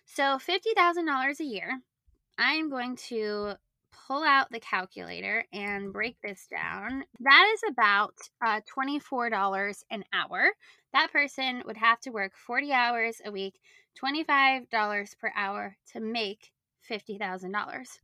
so 0.06 0.38
$50,000 0.38 1.40
a 1.40 1.44
year, 1.44 1.80
I'm 2.38 2.70
going 2.70 2.96
to 3.08 3.54
pull 4.08 4.24
out 4.24 4.52
the 4.52 4.60
calculator 4.60 5.46
and 5.52 5.92
break 5.92 6.18
this 6.22 6.48
down. 6.50 7.06
That 7.20 7.52
is 7.54 7.62
about 7.72 8.14
uh, 8.46 8.62
$24 8.78 9.84
an 9.90 10.04
hour. 10.14 10.50
That 10.94 11.12
person 11.12 11.64
would 11.66 11.78
have 11.78 12.00
to 12.02 12.12
work 12.12 12.34
40 12.36 12.72
hours 12.72 13.22
a 13.26 13.32
week, 13.32 13.60
$25 14.02 14.70
per 15.20 15.32
hour 15.36 15.78
to 15.94 16.00
make 16.00 16.52
$50,000. 16.90 18.00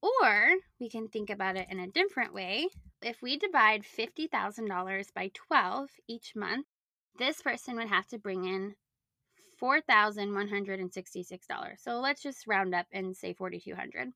Or 0.00 0.50
we 0.80 0.88
can 0.88 1.08
think 1.08 1.28
about 1.28 1.56
it 1.56 1.66
in 1.70 1.80
a 1.80 1.88
different 1.88 2.32
way. 2.32 2.68
If 3.02 3.20
we 3.20 3.36
divide 3.36 3.82
$50,000 3.82 5.14
by 5.14 5.30
12 5.34 5.90
each 6.08 6.34
month, 6.36 6.66
this 7.18 7.42
person 7.42 7.76
would 7.76 7.88
have 7.88 8.06
to 8.08 8.18
bring 8.18 8.44
in 8.44 8.74
$4,166. 9.60 11.78
So 11.78 12.00
let's 12.00 12.22
just 12.22 12.46
round 12.46 12.74
up 12.74 12.86
and 12.92 13.16
say 13.16 13.34
4200. 13.34 14.12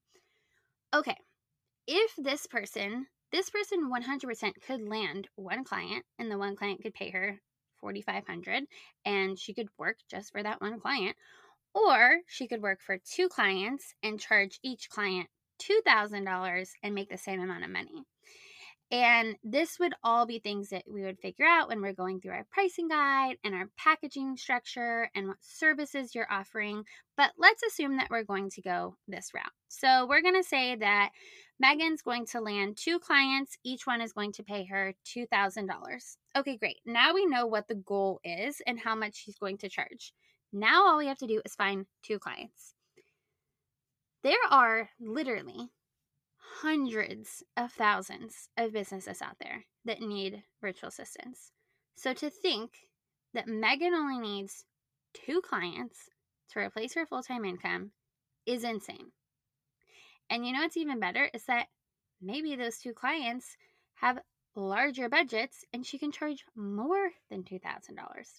Okay. 0.95 1.17
If 1.87 2.13
this 2.17 2.47
person, 2.47 3.07
this 3.33 3.51
person 3.51 3.91
100% 3.91 4.53
could 4.67 4.89
land 4.89 5.29
one 5.35 5.65
client 5.65 6.05
and 6.19 6.31
the 6.31 6.39
one 6.39 6.57
client 6.57 6.83
could 6.83 6.95
pay 6.95 7.11
her 7.11 7.41
4500 7.81 8.65
and 9.05 9.39
she 9.39 9.53
could 9.53 9.69
work 9.77 9.97
just 10.09 10.31
for 10.31 10.43
that 10.43 10.61
one 10.61 10.79
client 10.79 11.17
or 11.75 12.19
she 12.29 12.47
could 12.47 12.63
work 12.63 12.81
for 12.81 12.99
two 12.99 13.29
clients 13.29 13.95
and 14.03 14.21
charge 14.21 14.61
each 14.63 14.89
client 14.91 15.29
$2,000 15.61 16.69
and 16.83 16.95
make 16.95 17.09
the 17.09 17.19
same 17.19 17.41
amount 17.41 17.65
of 17.65 17.71
money. 17.71 18.05
And 18.93 19.37
this 19.43 19.79
would 19.79 19.95
all 20.05 20.27
be 20.27 20.39
things 20.39 20.69
that 20.69 20.85
we 20.87 21.03
would 21.03 21.19
figure 21.19 21.47
out 21.47 21.69
when 21.69 21.81
we're 21.81 21.95
going 21.95 22.21
through 22.21 22.35
our 22.35 22.47
pricing 22.51 22.89
guide 22.89 23.39
and 23.43 23.55
our 23.55 23.71
packaging 23.79 24.37
structure 24.37 25.09
and 25.15 25.29
what 25.29 25.39
services 25.41 26.15
you're 26.15 26.31
offering. 26.31 26.85
But 27.17 27.31
let's 27.39 27.63
assume 27.63 27.97
that 27.97 28.11
we're 28.11 28.23
going 28.23 28.51
to 28.51 28.61
go 28.61 28.97
this 29.09 29.31
route. 29.35 29.47
So 29.69 30.07
we're 30.07 30.21
going 30.21 30.37
to 30.37 30.47
say 30.47 30.77
that 30.77 31.09
Megan's 31.59 32.03
going 32.03 32.27
to 32.27 32.41
land 32.41 32.77
two 32.77 32.99
clients, 32.99 33.57
each 33.65 33.87
one 33.87 34.03
is 34.03 34.13
going 34.13 34.33
to 34.33 34.43
pay 34.43 34.67
her 34.67 34.93
$2,000. 35.07 36.17
Okay, 36.37 36.59
great. 36.59 36.81
Now 36.85 37.15
we 37.15 37.25
know 37.25 37.47
what 37.47 37.69
the 37.69 37.77
goal 37.77 38.21
is 38.25 38.61
and 38.67 38.79
how 38.79 38.95
much 38.95 39.15
she's 39.15 39.39
going 39.39 39.57
to 39.59 39.71
charge. 39.71 40.13
Now 40.53 40.87
all 40.87 40.99
we 40.99 41.07
have 41.07 41.19
to 41.19 41.27
do 41.27 41.41
is 41.47 41.55
find 41.55 41.87
two 42.03 42.19
clients. 42.19 42.75
There 44.23 44.37
are 44.51 44.91
literally 45.01 45.71
hundreds 46.63 47.43
of 47.57 47.73
thousands 47.73 48.49
of 48.57 48.73
businesses 48.73 49.21
out 49.21 49.37
there 49.41 49.65
that 49.85 50.01
need 50.01 50.43
virtual 50.61 50.89
assistants. 50.89 51.51
So 51.97 52.15
to 52.15 52.31
think 52.31 52.71
that 53.35 53.49
Megan 53.49 53.95
only 53.95 54.19
needs 54.19 54.65
two 55.13 55.41
clients 55.41 56.09
to 56.51 56.61
replace 56.61 56.95
her 56.95 57.07
full 57.07 57.23
time 57.23 57.45
income 57.45 57.91
is 58.47 58.65
insane. 58.65 59.11
And 60.31 60.47
you 60.47 60.53
know 60.53 60.61
what's 60.61 60.77
even 60.77 61.01
better 61.01 61.29
is 61.35 61.45
that 61.45 61.67
maybe 62.21 62.55
those 62.55 62.79
two 62.79 62.93
clients 62.93 63.57
have 63.95 64.21
larger 64.55 65.09
budgets 65.09 65.65
and 65.73 65.85
she 65.85 65.99
can 65.99 66.13
charge 66.13 66.45
more 66.55 67.11
than 67.31 67.43
$2,000. 67.43 67.61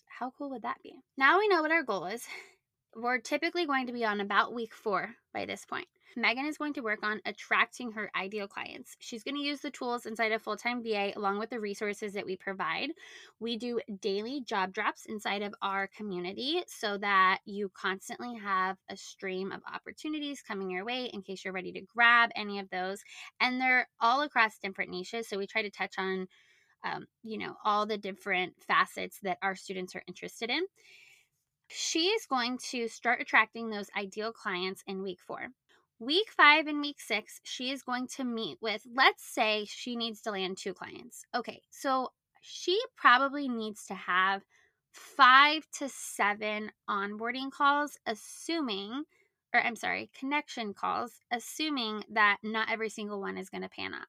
How 0.07 0.31
cool 0.37 0.49
would 0.51 0.61
that 0.61 0.81
be? 0.81 0.93
Now 1.17 1.39
we 1.39 1.47
know 1.47 1.61
what 1.61 1.71
our 1.71 1.83
goal 1.83 2.05
is. 2.05 2.23
We're 2.95 3.19
typically 3.19 3.65
going 3.65 3.87
to 3.87 3.93
be 3.93 4.05
on 4.05 4.21
about 4.21 4.53
week 4.53 4.73
four 4.73 5.15
by 5.33 5.45
this 5.45 5.65
point. 5.65 5.87
Megan 6.15 6.45
is 6.45 6.59
going 6.59 6.73
to 6.73 6.81
work 6.81 6.99
on 7.01 7.21
attracting 7.25 7.91
her 7.93 8.11
ideal 8.15 8.47
clients. 8.47 8.95
She's 8.99 9.23
going 9.23 9.35
to 9.35 9.41
use 9.41 9.61
the 9.61 9.71
tools 9.71 10.05
inside 10.05 10.31
of 10.31 10.43
Full 10.43 10.57
Time 10.57 10.83
VA 10.83 11.11
along 11.15 11.39
with 11.39 11.49
the 11.49 11.59
resources 11.59 12.13
that 12.13 12.25
we 12.25 12.35
provide. 12.35 12.91
We 13.39 13.57
do 13.57 13.79
daily 13.99 14.41
job 14.41 14.73
drops 14.73 15.07
inside 15.07 15.41
of 15.41 15.55
our 15.63 15.87
community 15.87 16.61
so 16.67 16.99
that 16.99 17.39
you 17.45 17.71
constantly 17.73 18.35
have 18.35 18.77
a 18.89 18.95
stream 18.95 19.51
of 19.51 19.61
opportunities 19.73 20.43
coming 20.47 20.69
your 20.69 20.85
way 20.85 21.05
in 21.05 21.23
case 21.23 21.43
you're 21.43 21.53
ready 21.53 21.71
to 21.71 21.81
grab 21.81 22.29
any 22.35 22.59
of 22.59 22.69
those. 22.69 23.01
And 23.39 23.59
they're 23.59 23.87
all 23.99 24.21
across 24.21 24.59
different 24.59 24.91
niches. 24.91 25.27
So 25.27 25.39
we 25.39 25.47
try 25.47 25.63
to 25.63 25.71
touch 25.71 25.95
on, 25.97 26.27
um, 26.83 27.07
you 27.23 27.39
know, 27.39 27.55
all 27.65 27.87
the 27.87 27.97
different 27.97 28.53
facets 28.67 29.17
that 29.23 29.39
our 29.41 29.55
students 29.55 29.95
are 29.95 30.03
interested 30.07 30.51
in. 30.51 30.61
She 31.75 32.09
is 32.09 32.27
going 32.27 32.59
to 32.69 32.87
start 32.87 33.19
attracting 33.19 33.69
those 33.69 33.89
ideal 33.97 34.31
clients 34.31 34.83
in 34.85 35.01
week 35.01 35.17
four. 35.25 35.47
Week 35.99 36.27
five 36.29 36.67
and 36.67 36.79
week 36.81 37.01
six, 37.01 37.41
she 37.43 37.71
is 37.71 37.81
going 37.81 38.07
to 38.09 38.23
meet 38.23 38.59
with, 38.61 38.85
let's 38.93 39.23
say 39.23 39.65
she 39.67 39.95
needs 39.95 40.21
to 40.21 40.31
land 40.31 40.57
two 40.57 40.75
clients. 40.75 41.25
Okay, 41.33 41.61
so 41.71 42.09
she 42.41 42.79
probably 42.95 43.47
needs 43.47 43.87
to 43.87 43.95
have 43.95 44.43
five 44.91 45.65
to 45.79 45.89
seven 45.89 46.71
onboarding 46.87 47.49
calls, 47.49 47.97
assuming, 48.05 49.05
or 49.51 49.59
I'm 49.59 49.75
sorry, 49.75 50.11
connection 50.19 50.75
calls, 50.75 51.21
assuming 51.31 52.03
that 52.11 52.37
not 52.43 52.69
every 52.69 52.89
single 52.89 53.19
one 53.19 53.37
is 53.37 53.49
going 53.49 53.63
to 53.63 53.69
pan 53.69 53.95
out. 53.95 54.07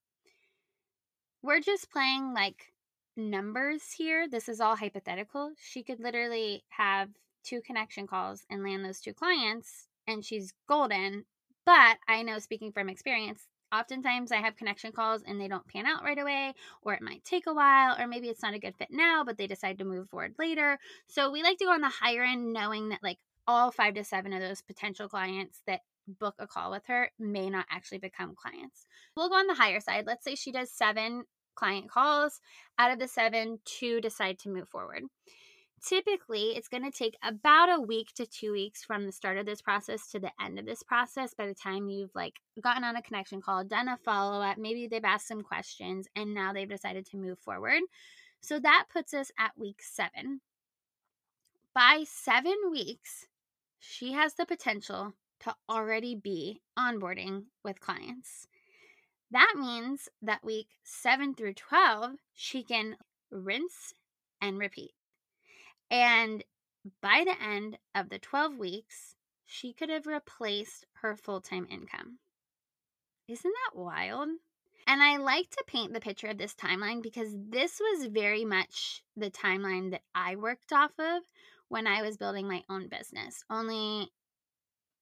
We're 1.42 1.60
just 1.60 1.90
playing 1.90 2.34
like 2.34 2.74
numbers 3.16 3.92
here. 3.96 4.28
This 4.28 4.50
is 4.50 4.60
all 4.60 4.76
hypothetical. 4.76 5.52
She 5.56 5.82
could 5.82 6.00
literally 6.00 6.64
have 6.68 7.08
two 7.44 7.60
connection 7.60 8.06
calls 8.06 8.44
and 8.50 8.62
land 8.62 8.84
those 8.84 9.00
two 9.00 9.12
clients, 9.12 9.88
and 10.06 10.24
she's 10.24 10.54
golden 10.68 11.24
but 11.64 11.96
I 12.08 12.22
know, 12.22 12.38
speaking 12.38 12.72
from 12.72 12.90
experience, 12.90 13.46
oftentimes 13.72 14.32
I 14.32 14.36
have 14.36 14.56
connection 14.56 14.92
calls 14.92 15.22
and 15.26 15.40
they 15.40 15.48
don't 15.48 15.66
pan 15.66 15.86
out 15.86 16.04
right 16.04 16.18
away, 16.18 16.54
or 16.82 16.92
it 16.92 17.02
might 17.02 17.24
take 17.24 17.46
a 17.46 17.54
while, 17.54 17.96
or 17.98 18.06
maybe 18.06 18.28
it's 18.28 18.42
not 18.42 18.54
a 18.54 18.58
good 18.58 18.76
fit 18.76 18.88
now, 18.90 19.24
but 19.24 19.38
they 19.38 19.46
decide 19.46 19.78
to 19.78 19.84
move 19.84 20.10
forward 20.10 20.34
later. 20.38 20.78
So 21.06 21.30
we 21.30 21.42
like 21.42 21.58
to 21.58 21.64
go 21.64 21.72
on 21.72 21.80
the 21.80 21.88
higher 21.88 22.22
end, 22.22 22.52
knowing 22.52 22.90
that 22.90 23.02
like 23.02 23.18
all 23.46 23.70
five 23.70 23.94
to 23.94 24.04
seven 24.04 24.32
of 24.32 24.40
those 24.40 24.62
potential 24.62 25.08
clients 25.08 25.62
that 25.66 25.80
book 26.06 26.34
a 26.38 26.46
call 26.46 26.70
with 26.70 26.82
her 26.86 27.10
may 27.18 27.48
not 27.48 27.66
actually 27.70 27.98
become 27.98 28.34
clients. 28.34 28.86
We'll 29.16 29.30
go 29.30 29.36
on 29.36 29.46
the 29.46 29.54
higher 29.54 29.80
side. 29.80 30.04
Let's 30.06 30.24
say 30.24 30.34
she 30.34 30.52
does 30.52 30.70
seven 30.70 31.24
client 31.54 31.90
calls. 31.90 32.40
Out 32.78 32.90
of 32.90 32.98
the 32.98 33.08
seven, 33.08 33.58
two 33.64 34.02
decide 34.02 34.38
to 34.40 34.50
move 34.50 34.68
forward 34.68 35.04
typically 35.86 36.56
it's 36.56 36.68
going 36.68 36.82
to 36.82 36.96
take 36.96 37.16
about 37.22 37.68
a 37.68 37.80
week 37.80 38.12
to 38.14 38.26
two 38.26 38.52
weeks 38.52 38.82
from 38.82 39.04
the 39.04 39.12
start 39.12 39.36
of 39.36 39.46
this 39.46 39.60
process 39.60 40.10
to 40.10 40.18
the 40.18 40.30
end 40.40 40.58
of 40.58 40.64
this 40.64 40.82
process 40.82 41.34
by 41.34 41.46
the 41.46 41.54
time 41.54 41.88
you've 41.88 42.14
like 42.14 42.40
gotten 42.62 42.84
on 42.84 42.96
a 42.96 43.02
connection 43.02 43.40
call 43.40 43.64
done 43.64 43.88
a 43.88 43.96
follow-up 43.98 44.56
maybe 44.56 44.86
they've 44.86 45.04
asked 45.04 45.28
some 45.28 45.42
questions 45.42 46.06
and 46.16 46.32
now 46.32 46.52
they've 46.52 46.68
decided 46.68 47.04
to 47.06 47.16
move 47.16 47.38
forward. 47.38 47.80
So 48.40 48.58
that 48.60 48.86
puts 48.92 49.14
us 49.14 49.30
at 49.38 49.52
week 49.56 49.80
seven. 49.82 50.40
By 51.74 52.04
seven 52.06 52.56
weeks 52.70 53.26
she 53.78 54.12
has 54.12 54.34
the 54.34 54.46
potential 54.46 55.14
to 55.40 55.54
already 55.68 56.14
be 56.14 56.60
onboarding 56.78 57.44
with 57.62 57.80
clients. 57.80 58.46
That 59.30 59.54
means 59.58 60.08
that 60.22 60.44
week 60.44 60.68
7 60.84 61.34
through 61.34 61.54
12 61.54 62.12
she 62.34 62.62
can 62.62 62.96
rinse 63.30 63.92
and 64.40 64.58
repeat 64.58 64.92
and 65.94 66.42
by 67.00 67.22
the 67.24 67.40
end 67.40 67.78
of 67.94 68.08
the 68.08 68.18
12 68.18 68.58
weeks, 68.58 69.14
she 69.44 69.72
could 69.72 69.90
have 69.90 70.08
replaced 70.08 70.86
her 70.94 71.14
full 71.14 71.40
time 71.40 71.68
income. 71.70 72.18
Isn't 73.28 73.54
that 73.72 73.78
wild? 73.78 74.28
And 74.88 75.02
I 75.02 75.18
like 75.18 75.48
to 75.50 75.64
paint 75.68 75.94
the 75.94 76.00
picture 76.00 76.26
of 76.26 76.36
this 76.36 76.54
timeline 76.54 77.00
because 77.00 77.28
this 77.32 77.80
was 77.80 78.06
very 78.06 78.44
much 78.44 79.04
the 79.16 79.30
timeline 79.30 79.92
that 79.92 80.02
I 80.16 80.34
worked 80.34 80.72
off 80.72 80.90
of 80.98 81.22
when 81.68 81.86
I 81.86 82.02
was 82.02 82.16
building 82.16 82.48
my 82.48 82.64
own 82.68 82.88
business. 82.88 83.44
Only 83.48 84.10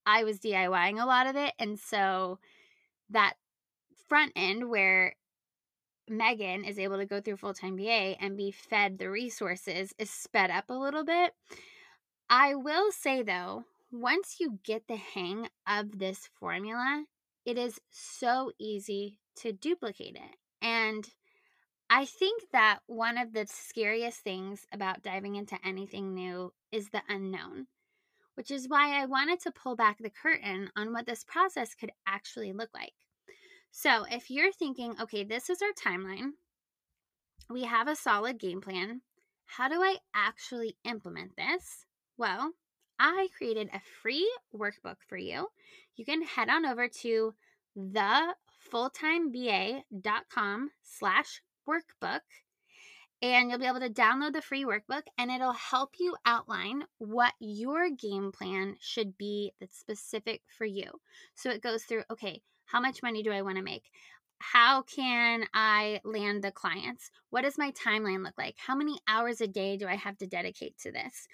I 0.04 0.24
was 0.24 0.40
DIYing 0.40 1.02
a 1.02 1.06
lot 1.06 1.26
of 1.26 1.36
it. 1.36 1.54
And 1.58 1.80
so 1.80 2.38
that 3.08 3.34
front 4.08 4.32
end 4.36 4.68
where 4.68 5.14
Megan 6.08 6.64
is 6.64 6.78
able 6.78 6.98
to 6.98 7.06
go 7.06 7.20
through 7.20 7.36
full 7.36 7.54
time 7.54 7.76
VA 7.76 8.16
and 8.20 8.36
be 8.36 8.50
fed 8.50 8.98
the 8.98 9.10
resources 9.10 9.94
is 9.98 10.10
sped 10.10 10.50
up 10.50 10.70
a 10.70 10.74
little 10.74 11.04
bit. 11.04 11.32
I 12.28 12.54
will 12.54 12.92
say 12.92 13.22
though, 13.22 13.64
once 13.90 14.36
you 14.40 14.58
get 14.64 14.88
the 14.88 14.96
hang 14.96 15.48
of 15.68 15.98
this 15.98 16.28
formula, 16.38 17.04
it 17.44 17.58
is 17.58 17.80
so 17.90 18.52
easy 18.58 19.18
to 19.36 19.52
duplicate 19.52 20.16
it. 20.16 20.36
And 20.60 21.08
I 21.90 22.06
think 22.06 22.44
that 22.52 22.78
one 22.86 23.18
of 23.18 23.32
the 23.32 23.46
scariest 23.46 24.20
things 24.20 24.66
about 24.72 25.02
diving 25.02 25.36
into 25.36 25.58
anything 25.62 26.14
new 26.14 26.52
is 26.70 26.88
the 26.88 27.02
unknown, 27.08 27.66
which 28.34 28.50
is 28.50 28.68
why 28.68 28.98
I 28.98 29.06
wanted 29.06 29.40
to 29.40 29.52
pull 29.52 29.76
back 29.76 29.98
the 29.98 30.08
curtain 30.08 30.70
on 30.74 30.92
what 30.92 31.04
this 31.04 31.22
process 31.24 31.74
could 31.74 31.92
actually 32.06 32.52
look 32.52 32.70
like. 32.72 32.94
So, 33.74 34.04
if 34.10 34.30
you're 34.30 34.52
thinking, 34.52 35.00
okay, 35.00 35.24
this 35.24 35.48
is 35.48 35.62
our 35.62 35.72
timeline, 35.72 36.32
we 37.48 37.64
have 37.64 37.88
a 37.88 37.96
solid 37.96 38.38
game 38.38 38.60
plan. 38.60 39.00
How 39.46 39.66
do 39.68 39.82
I 39.82 39.96
actually 40.14 40.76
implement 40.84 41.36
this? 41.36 41.86
Well, 42.18 42.52
I 42.98 43.28
created 43.36 43.70
a 43.72 43.80
free 44.02 44.30
workbook 44.54 44.96
for 45.08 45.16
you. 45.16 45.48
You 45.96 46.04
can 46.04 46.20
head 46.22 46.50
on 46.50 46.66
over 46.66 46.86
to 46.86 47.34
thefulltimeva.com 47.76 50.70
slash 50.82 51.42
workbook 51.66 52.20
and 53.22 53.48
you'll 53.48 53.58
be 53.58 53.66
able 53.66 53.80
to 53.80 53.88
download 53.88 54.34
the 54.34 54.42
free 54.42 54.64
workbook 54.64 55.04
and 55.16 55.30
it'll 55.30 55.52
help 55.52 55.94
you 55.98 56.14
outline 56.26 56.84
what 56.98 57.32
your 57.40 57.88
game 57.88 58.32
plan 58.32 58.76
should 58.80 59.16
be 59.16 59.52
that's 59.60 59.78
specific 59.78 60.42
for 60.58 60.66
you. 60.66 61.00
So 61.34 61.48
it 61.50 61.62
goes 61.62 61.84
through, 61.84 62.02
okay, 62.10 62.42
how 62.64 62.80
much 62.80 63.02
money 63.02 63.22
do 63.22 63.30
I 63.32 63.42
want 63.42 63.56
to 63.58 63.62
make? 63.62 63.84
How 64.38 64.82
can 64.82 65.44
I 65.54 66.00
land 66.04 66.42
the 66.42 66.50
clients? 66.50 67.10
What 67.30 67.42
does 67.42 67.58
my 67.58 67.72
timeline 67.72 68.24
look 68.24 68.36
like? 68.36 68.56
How 68.58 68.74
many 68.74 68.98
hours 69.06 69.40
a 69.40 69.46
day 69.46 69.76
do 69.76 69.86
I 69.86 69.94
have 69.94 70.18
to 70.18 70.26
dedicate 70.26 70.76
to 70.78 70.90
this? 70.90 71.28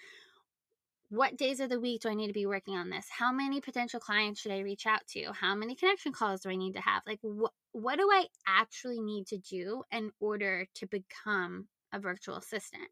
What 1.11 1.39
days 1.39 1.61
of 1.61 1.71
the 1.71 1.81
week 1.81 2.03
do 2.03 2.11
I 2.11 2.15
need 2.15 2.27
to 2.27 2.35
be 2.35 2.45
working 2.45 2.77
on 2.77 2.91
this? 2.91 3.07
How 3.09 3.33
many 3.33 3.63
potential 3.63 3.99
clients 3.99 4.41
should 4.41 4.53
I 4.53 4.59
reach 4.59 4.87
out 4.87 5.07
to? 5.13 5.33
How 5.33 5.55
many 5.55 5.75
connection 5.75 6.13
calls 6.13 6.43
do 6.43 6.51
I 6.51 6.57
need 6.57 6.75
to 6.75 6.83
have? 6.83 7.03
Like, 7.07 7.21
what, 7.23 7.53
what 7.73 7.97
do 7.97 8.11
I 8.13 8.27
actually 8.47 9.01
need 9.01 9.27
to 9.29 9.39
do 9.39 9.85
in 9.91 10.11
order 10.21 10.67
to 10.75 10.87
become 10.87 11.69
a 11.95 11.99
virtual 11.99 12.37
assistant? 12.37 12.89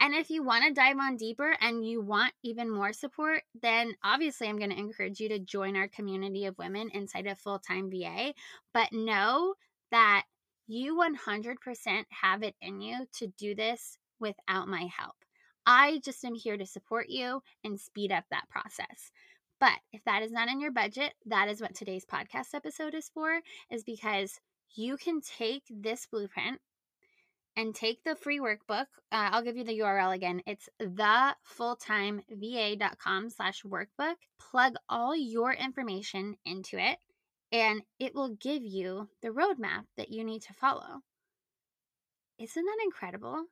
And 0.00 0.14
if 0.14 0.30
you 0.30 0.42
want 0.42 0.64
to 0.64 0.72
dive 0.72 0.96
on 0.98 1.16
deeper 1.16 1.54
and 1.60 1.86
you 1.86 2.00
want 2.00 2.32
even 2.42 2.70
more 2.70 2.94
support, 2.94 3.42
then 3.60 3.94
obviously 4.02 4.48
I'm 4.48 4.58
going 4.58 4.70
to 4.70 4.78
encourage 4.78 5.20
you 5.20 5.28
to 5.28 5.38
join 5.38 5.76
our 5.76 5.88
community 5.88 6.46
of 6.46 6.56
women 6.56 6.88
inside 6.94 7.26
of 7.26 7.38
full 7.38 7.58
time 7.58 7.90
VA. 7.90 8.32
But 8.72 8.92
know 8.92 9.54
that 9.90 10.24
you 10.66 10.96
100% 10.96 12.04
have 12.08 12.42
it 12.42 12.54
in 12.62 12.80
you 12.80 13.06
to 13.18 13.26
do 13.26 13.54
this 13.54 13.98
without 14.18 14.68
my 14.68 14.88
help. 14.96 15.16
I 15.66 16.00
just 16.02 16.24
am 16.24 16.34
here 16.34 16.56
to 16.56 16.64
support 16.64 17.10
you 17.10 17.42
and 17.62 17.78
speed 17.78 18.10
up 18.10 18.24
that 18.30 18.48
process. 18.48 19.10
But 19.58 19.78
if 19.92 20.02
that 20.04 20.22
is 20.22 20.32
not 20.32 20.48
in 20.48 20.60
your 20.60 20.72
budget, 20.72 21.12
that 21.26 21.48
is 21.48 21.60
what 21.60 21.74
today's 21.74 22.06
podcast 22.06 22.54
episode 22.54 22.94
is 22.94 23.10
for, 23.12 23.40
is 23.70 23.84
because 23.84 24.40
you 24.74 24.96
can 24.96 25.20
take 25.20 25.64
this 25.68 26.06
blueprint 26.06 26.60
and 27.56 27.74
take 27.74 28.04
the 28.04 28.14
free 28.14 28.38
workbook. 28.38 28.86
Uh, 29.12 29.30
I'll 29.32 29.42
give 29.42 29.56
you 29.56 29.64
the 29.64 29.80
URL 29.80 30.14
again. 30.14 30.42
It's 30.46 30.68
thefulltimeva.com 30.80 33.30
slash 33.30 33.62
workbook. 33.62 34.14
Plug 34.38 34.74
all 34.88 35.16
your 35.16 35.52
information 35.52 36.36
into 36.44 36.78
it, 36.78 36.98
and 37.52 37.82
it 37.98 38.14
will 38.14 38.36
give 38.36 38.64
you 38.64 39.08
the 39.22 39.28
roadmap 39.28 39.84
that 39.96 40.10
you 40.10 40.24
need 40.24 40.42
to 40.42 40.54
follow. 40.54 41.02
Isn't 42.38 42.64
that 42.64 42.84
incredible? 42.84 43.46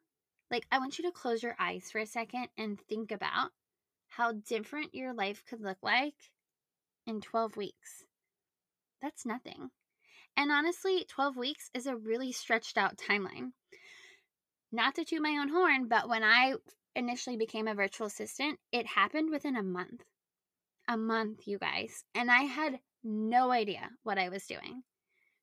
Like, 0.51 0.67
I 0.73 0.79
want 0.79 0.99
you 0.99 1.05
to 1.05 1.13
close 1.13 1.43
your 1.43 1.57
eyes 1.59 1.91
for 1.91 1.99
a 1.99 2.07
second 2.07 2.49
and 2.57 2.81
think 2.81 3.13
about 3.13 3.51
how 4.09 4.33
different 4.33 4.95
your 4.95 5.13
life 5.13 5.45
could 5.47 5.61
look 5.61 5.79
like 5.83 6.15
in 7.07 7.21
12 7.21 7.57
weeks. 7.57 8.05
That's 9.03 9.27
nothing. 9.27 9.71
And 10.37 10.51
honestly, 10.51 11.05
12 11.09 11.37
weeks 11.37 11.71
is 11.75 11.87
a 11.87 11.97
really 11.97 12.33
stretched 12.33 12.79
out 12.79 12.97
timeline. 12.97 13.53
Not 14.71 14.95
to 14.97 15.05
toot 15.05 15.23
my 15.23 15.39
own 15.41 15.49
horn, 15.49 15.89
but 15.89 16.09
when 16.09 16.23
I 16.23 16.55
initially 16.95 17.37
became 17.37 17.69
a 17.69 17.75
virtual 17.75 18.07
assistant, 18.07 18.59
it 18.73 18.87
happened 18.87 19.31
within 19.31 19.57
a 19.57 19.63
month. 19.63 20.03
A 20.89 20.97
month, 20.97 21.47
you 21.47 21.59
guys. 21.59 22.05
And 22.15 22.31
I 22.31 22.43
had 22.43 22.81
no 23.03 23.51
idea 23.51 23.91
what 24.03 24.19
I 24.19 24.29
was 24.29 24.47
doing. 24.47 24.83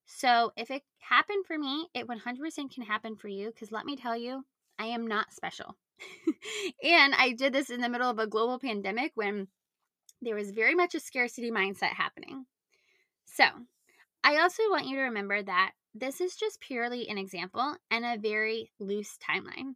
So 0.05 0.51
if 0.55 0.69
it 0.69 0.83
happened 0.99 1.45
for 1.47 1.57
me, 1.57 1.87
it 1.93 2.07
100% 2.07 2.73
can 2.73 2.83
happen 2.83 3.15
for 3.15 3.27
you 3.27 3.47
because 3.47 3.71
let 3.71 3.85
me 3.85 3.95
tell 3.95 4.15
you, 4.15 4.45
I 4.77 4.87
am 4.87 5.07
not 5.07 5.33
special. 5.33 5.75
and 6.83 7.15
I 7.15 7.31
did 7.31 7.53
this 7.53 7.69
in 7.69 7.81
the 7.81 7.89
middle 7.89 8.09
of 8.09 8.19
a 8.19 8.27
global 8.27 8.59
pandemic 8.59 9.11
when 9.15 9.47
there 10.21 10.35
was 10.35 10.51
very 10.51 10.75
much 10.75 10.93
a 10.93 10.99
scarcity 10.99 11.51
mindset 11.51 11.93
happening. 11.93 12.45
So, 13.25 13.45
I 14.23 14.37
also 14.37 14.63
want 14.69 14.87
you 14.87 14.95
to 14.97 15.03
remember 15.03 15.41
that 15.41 15.71
this 15.95 16.19
is 16.19 16.35
just 16.35 16.59
purely 16.59 17.07
an 17.07 17.17
example 17.17 17.75
and 17.89 18.03
a 18.03 18.19
very 18.19 18.69
loose 18.79 19.17
timeline. 19.17 19.75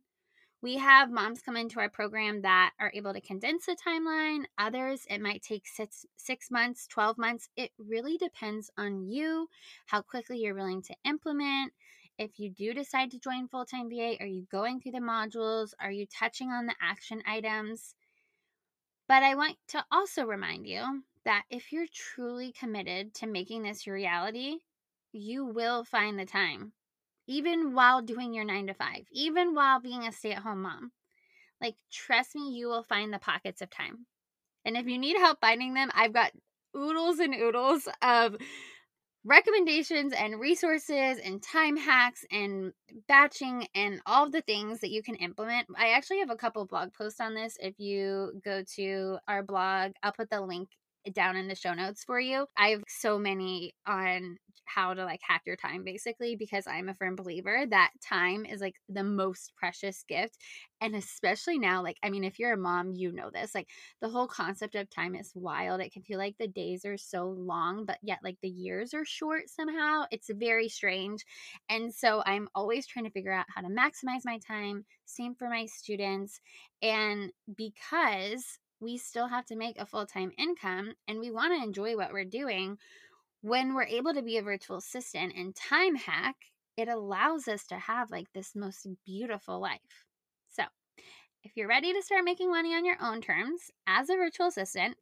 We 0.62 0.76
have 0.76 1.10
moms 1.10 1.42
come 1.42 1.56
into 1.56 1.80
our 1.80 1.90
program 1.90 2.42
that 2.42 2.74
are 2.78 2.92
able 2.94 3.14
to 3.14 3.22
condense 3.22 3.66
the 3.66 3.78
timeline. 3.78 4.44
Others, 4.58 5.06
it 5.10 5.22
might 5.22 5.42
take 5.42 5.66
six, 5.66 6.06
six 6.18 6.52
months, 6.52 6.86
12 6.88 7.18
months. 7.18 7.48
It 7.56 7.72
really 7.80 8.18
depends 8.18 8.70
on 8.78 9.08
you, 9.08 9.48
how 9.86 10.02
quickly 10.02 10.40
you're 10.40 10.54
willing 10.54 10.82
to 10.82 10.96
implement. 11.06 11.72
If 12.18 12.38
you 12.38 12.50
do 12.50 12.74
decide 12.74 13.12
to 13.12 13.20
join 13.20 13.48
full 13.48 13.64
time 13.64 13.90
VA, 13.90 14.18
are 14.20 14.26
you 14.26 14.46
going 14.52 14.82
through 14.82 14.92
the 14.92 14.98
modules? 14.98 15.70
Are 15.80 15.92
you 15.92 16.06
touching 16.06 16.50
on 16.50 16.66
the 16.66 16.76
action 16.82 17.24
items? 17.26 17.96
But 19.08 19.24
I 19.24 19.36
want 19.36 19.56
to 19.70 19.86
also 19.90 20.26
remind 20.26 20.68
you 20.68 21.04
that 21.24 21.44
if 21.50 21.72
you're 21.72 21.88
truly 21.94 22.52
committed 22.52 23.14
to 23.16 23.28
making 23.28 23.64
this 23.64 23.88
your 23.88 23.96
reality, 23.96 24.58
you 25.12 25.46
will 25.46 25.84
find 25.84 26.20
the 26.20 26.26
time, 26.26 26.74
even 27.28 27.74
while 27.74 28.02
doing 28.02 28.34
your 28.34 28.46
nine 28.46 28.68
to 28.68 28.74
five, 28.74 29.06
even 29.12 29.54
while 29.56 29.80
being 29.80 30.08
a 30.08 30.12
stay 30.12 30.32
at 30.32 30.44
home 30.44 30.62
mom. 30.62 30.92
Like, 31.62 31.76
trust 31.92 32.36
me, 32.36 32.52
you 32.52 32.68
will 32.68 32.84
find 32.84 33.14
the 33.14 33.20
pockets 33.20 33.62
of 33.62 33.70
time. 33.70 34.06
And 34.66 34.78
if 34.78 34.88
you 34.88 34.98
need 34.98 35.18
help 35.18 35.40
finding 35.42 35.74
them, 35.74 35.90
I've 35.94 36.14
got 36.14 36.32
oodles 36.76 37.20
and 37.20 37.34
oodles 37.34 37.88
of 38.02 38.36
recommendations 39.26 40.14
and 40.14 40.40
resources 40.40 41.20
and 41.24 41.44
time 41.44 41.76
hacks 41.76 42.24
and 42.32 42.72
batching 43.08 43.68
and 43.76 44.02
all 44.06 44.30
the 44.30 44.42
things 44.42 44.80
that 44.80 44.92
you 44.92 45.04
can 45.04 45.16
implement. 45.16 45.68
I 45.78 45.90
actually 45.90 46.20
have 46.20 46.30
a 46.30 46.36
couple 46.36 46.66
blog 46.66 46.94
posts 46.94 47.20
on 47.20 47.34
this. 47.34 47.58
If 47.60 47.80
you 47.80 48.40
go 48.44 48.64
to 48.76 49.18
our 49.28 49.44
blog, 49.44 49.92
I'll 50.04 50.14
put 50.14 50.30
the 50.30 50.42
link 50.42 50.70
down 51.14 51.36
in 51.36 51.48
the 51.48 51.56
show 51.56 51.74
notes 51.74 52.04
for 52.04 52.20
you. 52.20 52.46
I 52.58 52.70
have 52.70 52.84
so 52.88 53.18
many 53.18 53.74
on 53.88 54.38
how 54.66 54.94
to 54.94 55.04
like 55.04 55.22
hack 55.28 55.42
your 55.46 55.56
time 55.56 55.84
basically 55.84 56.36
because 56.36 56.68
I'm 56.68 56.90
a 56.90 56.94
firm 56.94 57.16
believer 57.16 57.66
that 57.70 57.92
time 58.08 58.46
is 58.46 58.62
like 58.62 58.76
the 58.88 59.04
most 59.04 59.54
precious 59.58 60.04
gift 60.08 60.38
and 60.80 60.96
especially 60.96 61.58
now 61.58 61.82
like 61.82 61.98
I 62.04 62.10
mean 62.10 62.24
if 62.24 62.38
you're 62.38 62.54
a 62.54 62.58
mom 62.58 62.94
you 62.94 63.12
know 63.12 63.32
this 63.34 63.56
like 63.56 63.68
the 64.00 64.10
whole 64.10 64.28
concept 64.28 64.76
of 64.76 64.90
time 64.90 65.16
is 65.16 65.32
wild. 65.34 65.82
It 65.82 65.92
can 65.92 66.04
feel 66.04 66.20
like 66.20 66.36
the 66.38 66.48
days 66.48 66.86
are 66.86 66.98
so 66.98 67.30
long 67.30 67.86
but 67.86 67.98
yet 68.04 68.20
like 68.24 68.38
the 68.42 68.50
years 68.50 68.94
are 68.94 69.06
short 69.06 69.50
somehow. 69.50 70.04
It's 70.12 70.30
very 70.32 70.70
strange 70.70 71.26
and 71.68 71.94
so 71.94 72.22
I'm 72.26 72.48
always 72.54 72.86
trying 72.86 73.06
to 73.06 73.12
figure 73.12 73.34
out 73.34 73.46
how 73.54 73.62
to 73.62 73.70
maximize 73.70 74.22
my 74.24 74.40
time. 74.48 74.86
Same 75.06 75.34
for 75.34 75.50
my 75.50 75.66
students 75.66 76.40
and 76.82 77.32
because 77.56 78.60
we 78.80 78.98
still 78.98 79.28
have 79.28 79.46
to 79.48 79.56
make 79.56 79.78
a 79.78 79.86
full-time 79.86 80.32
income 80.38 80.94
and 81.08 81.20
we 81.20 81.32
want 81.32 81.54
to 81.54 81.64
enjoy 81.64 81.96
what 81.96 82.14
we're 82.14 82.26
doing 82.26 82.78
when 83.42 83.74
we're 83.74 83.84
able 83.84 84.14
to 84.14 84.22
be 84.22 84.38
a 84.38 84.42
virtual 84.42 84.78
assistant 84.78 85.34
and 85.36 85.56
time 85.56 85.96
hack, 85.96 86.36
it 86.76 86.88
allows 86.88 87.48
us 87.48 87.66
to 87.68 87.76
have 87.76 88.12
like 88.12 88.28
this 88.34 88.56
most 88.56 88.88
beautiful 89.06 89.60
life. 89.60 90.06
So, 90.50 90.64
if 91.44 91.54
you're 91.56 91.68
ready 91.68 91.94
to 91.94 92.02
start 92.02 92.26
making 92.26 92.52
money 92.52 92.74
on 92.74 92.86
your 92.86 92.98
own 93.02 93.22
terms 93.22 93.72
as 93.88 94.10
a 94.10 94.16
virtual 94.16 94.48
assistant, 94.48 94.98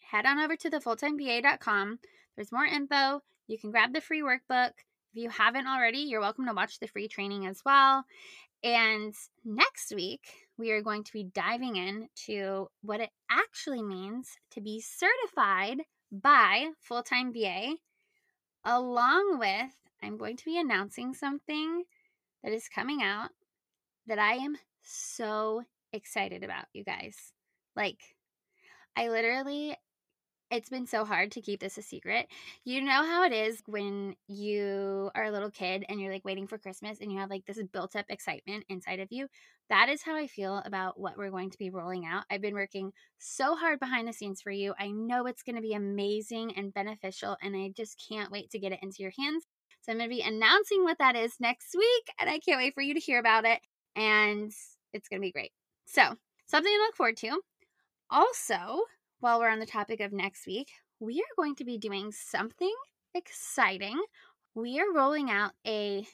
head 0.00 0.26
on 0.26 0.38
over 0.38 0.56
to 0.56 0.70
thefulltimeva.com. 0.70 1.98
There's 2.36 2.52
more 2.52 2.64
info. 2.64 3.20
You 3.48 3.58
can 3.58 3.70
grab 3.70 3.92
the 3.92 4.00
free 4.00 4.22
workbook. 4.22 4.70
If 5.12 5.22
you 5.22 5.30
haven't 5.30 5.66
already, 5.66 5.98
you're 5.98 6.20
welcome 6.20 6.46
to 6.46 6.54
watch 6.54 6.78
the 6.78 6.88
free 6.88 7.08
training 7.08 7.46
as 7.46 7.62
well. 7.64 8.04
And 8.62 9.14
next 9.44 9.92
week, 9.94 10.22
we 10.56 10.70
are 10.70 10.82
going 10.82 11.04
to 11.04 11.12
be 11.12 11.24
diving 11.24 11.76
into 11.76 12.68
what 12.82 13.00
it 13.00 13.10
actually 13.30 13.82
means 13.82 14.28
to 14.52 14.60
be 14.60 14.80
certified 14.80 15.78
by 16.12 16.70
Full 16.80 17.02
Time 17.02 17.32
VA, 17.32 17.74
along 18.64 19.38
with 19.38 19.72
I'm 20.02 20.16
going 20.16 20.36
to 20.36 20.44
be 20.44 20.58
announcing 20.58 21.14
something 21.14 21.84
that 22.42 22.52
is 22.52 22.68
coming 22.68 23.02
out 23.02 23.30
that 24.06 24.18
I 24.18 24.34
am 24.34 24.56
so 24.82 25.62
excited 25.92 26.44
about, 26.44 26.66
you 26.72 26.84
guys. 26.84 27.32
Like, 27.74 28.00
I 28.96 29.08
literally 29.08 29.76
it's 30.54 30.70
been 30.70 30.86
so 30.86 31.04
hard 31.04 31.32
to 31.32 31.40
keep 31.40 31.60
this 31.60 31.78
a 31.78 31.82
secret. 31.82 32.28
You 32.64 32.80
know 32.80 33.04
how 33.04 33.24
it 33.24 33.32
is 33.32 33.60
when 33.66 34.14
you 34.28 35.10
are 35.14 35.24
a 35.24 35.32
little 35.32 35.50
kid 35.50 35.84
and 35.88 36.00
you're 36.00 36.12
like 36.12 36.24
waiting 36.24 36.46
for 36.46 36.58
Christmas 36.58 37.00
and 37.00 37.10
you 37.10 37.18
have 37.18 37.28
like 37.28 37.44
this 37.44 37.60
built 37.72 37.96
up 37.96 38.06
excitement 38.08 38.64
inside 38.68 39.00
of 39.00 39.08
you? 39.10 39.26
That 39.68 39.88
is 39.88 40.02
how 40.02 40.14
I 40.14 40.28
feel 40.28 40.62
about 40.64 41.00
what 41.00 41.16
we're 41.16 41.30
going 41.30 41.50
to 41.50 41.58
be 41.58 41.70
rolling 41.70 42.06
out. 42.06 42.24
I've 42.30 42.40
been 42.40 42.54
working 42.54 42.92
so 43.18 43.56
hard 43.56 43.80
behind 43.80 44.06
the 44.06 44.12
scenes 44.12 44.40
for 44.42 44.52
you. 44.52 44.74
I 44.78 44.90
know 44.90 45.26
it's 45.26 45.42
going 45.42 45.56
to 45.56 45.62
be 45.62 45.74
amazing 45.74 46.52
and 46.56 46.72
beneficial, 46.72 47.36
and 47.42 47.56
I 47.56 47.70
just 47.74 48.00
can't 48.08 48.30
wait 48.30 48.50
to 48.50 48.58
get 48.58 48.72
it 48.72 48.80
into 48.82 49.02
your 49.02 49.12
hands. 49.18 49.44
So 49.80 49.90
I'm 49.90 49.98
going 49.98 50.08
to 50.08 50.16
be 50.16 50.22
announcing 50.22 50.84
what 50.84 50.98
that 50.98 51.16
is 51.16 51.32
next 51.40 51.74
week, 51.76 52.04
and 52.20 52.30
I 52.30 52.38
can't 52.38 52.58
wait 52.58 52.74
for 52.74 52.82
you 52.82 52.94
to 52.94 53.00
hear 53.00 53.18
about 53.18 53.44
it. 53.44 53.60
And 53.96 54.52
it's 54.92 55.08
going 55.08 55.20
to 55.20 55.26
be 55.26 55.32
great. 55.32 55.52
So, 55.86 56.02
something 56.46 56.72
to 56.72 56.78
look 56.78 56.96
forward 56.96 57.16
to. 57.18 57.40
Also, 58.10 58.82
while 59.24 59.40
we're 59.40 59.48
on 59.48 59.58
the 59.58 59.64
topic 59.64 60.00
of 60.00 60.12
next 60.12 60.46
week, 60.46 60.68
we 61.00 61.14
are 61.14 61.34
going 61.34 61.54
to 61.54 61.64
be 61.64 61.78
doing 61.78 62.12
something 62.12 62.74
exciting. 63.14 63.98
We 64.54 64.78
are 64.78 64.92
rolling 64.94 65.30
out 65.30 65.52
a 65.66 66.06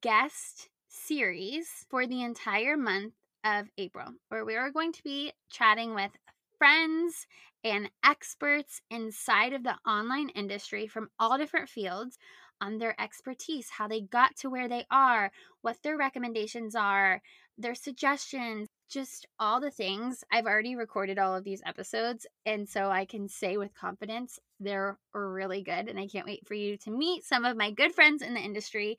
guest 0.00 0.68
series 0.88 1.68
for 1.88 2.08
the 2.08 2.24
entire 2.24 2.76
month 2.76 3.14
of 3.44 3.66
April, 3.78 4.06
where 4.30 4.44
we 4.44 4.56
are 4.56 4.72
going 4.72 4.90
to 4.94 5.02
be 5.04 5.32
chatting 5.48 5.94
with 5.94 6.10
friends 6.58 7.28
and 7.62 7.88
experts 8.04 8.80
inside 8.90 9.52
of 9.52 9.62
the 9.62 9.76
online 9.88 10.30
industry 10.30 10.88
from 10.88 11.10
all 11.20 11.38
different 11.38 11.68
fields 11.68 12.18
on 12.60 12.78
their 12.78 13.00
expertise, 13.00 13.70
how 13.70 13.86
they 13.86 14.00
got 14.00 14.34
to 14.38 14.50
where 14.50 14.66
they 14.66 14.86
are, 14.90 15.30
what 15.62 15.76
their 15.84 15.96
recommendations 15.96 16.74
are, 16.74 17.22
their 17.56 17.76
suggestions, 17.76 18.68
just 18.88 19.26
all 19.38 19.60
the 19.60 19.70
things. 19.70 20.24
I've 20.30 20.46
already 20.46 20.76
recorded 20.76 21.18
all 21.18 21.34
of 21.34 21.44
these 21.44 21.62
episodes, 21.64 22.26
and 22.44 22.68
so 22.68 22.90
I 22.90 23.04
can 23.04 23.28
say 23.28 23.56
with 23.56 23.74
confidence 23.74 24.38
they're 24.60 24.98
really 25.12 25.62
good. 25.62 25.88
And 25.88 25.98
I 25.98 26.06
can't 26.06 26.26
wait 26.26 26.46
for 26.46 26.54
you 26.54 26.76
to 26.78 26.90
meet 26.90 27.24
some 27.24 27.44
of 27.44 27.56
my 27.56 27.70
good 27.70 27.92
friends 27.94 28.22
in 28.22 28.34
the 28.34 28.40
industry 28.40 28.98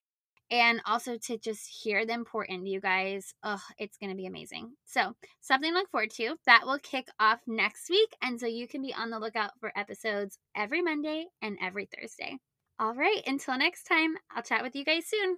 and 0.50 0.82
also 0.86 1.18
to 1.18 1.38
just 1.38 1.68
hear 1.68 2.06
them 2.06 2.24
pour 2.24 2.44
into 2.46 2.70
you 2.70 2.80
guys. 2.80 3.34
Oh, 3.44 3.62
it's 3.78 3.98
going 3.98 4.12
to 4.12 4.16
be 4.16 4.28
amazing. 4.28 4.72
So, 4.86 5.14
something 5.42 5.72
to 5.72 5.78
look 5.78 5.90
forward 5.90 6.12
to. 6.12 6.36
That 6.46 6.66
will 6.66 6.80
kick 6.80 7.08
off 7.20 7.40
next 7.48 7.90
week. 7.90 8.16
And 8.22 8.40
so 8.40 8.48
you 8.48 8.68
can 8.68 8.82
be 8.82 8.94
on 8.94 9.10
the 9.10 9.20
lookout 9.20 9.52
for 9.60 9.78
episodes 9.78 10.38
every 10.56 10.82
Monday 10.82 11.26
and 11.42 11.58
every 11.62 11.86
Thursday. 11.86 12.38
All 12.80 12.94
right, 12.94 13.24
until 13.26 13.58
next 13.58 13.84
time, 13.84 14.16
I'll 14.36 14.44
chat 14.44 14.62
with 14.62 14.76
you 14.76 14.86
guys 14.86 15.08
soon. 15.08 15.38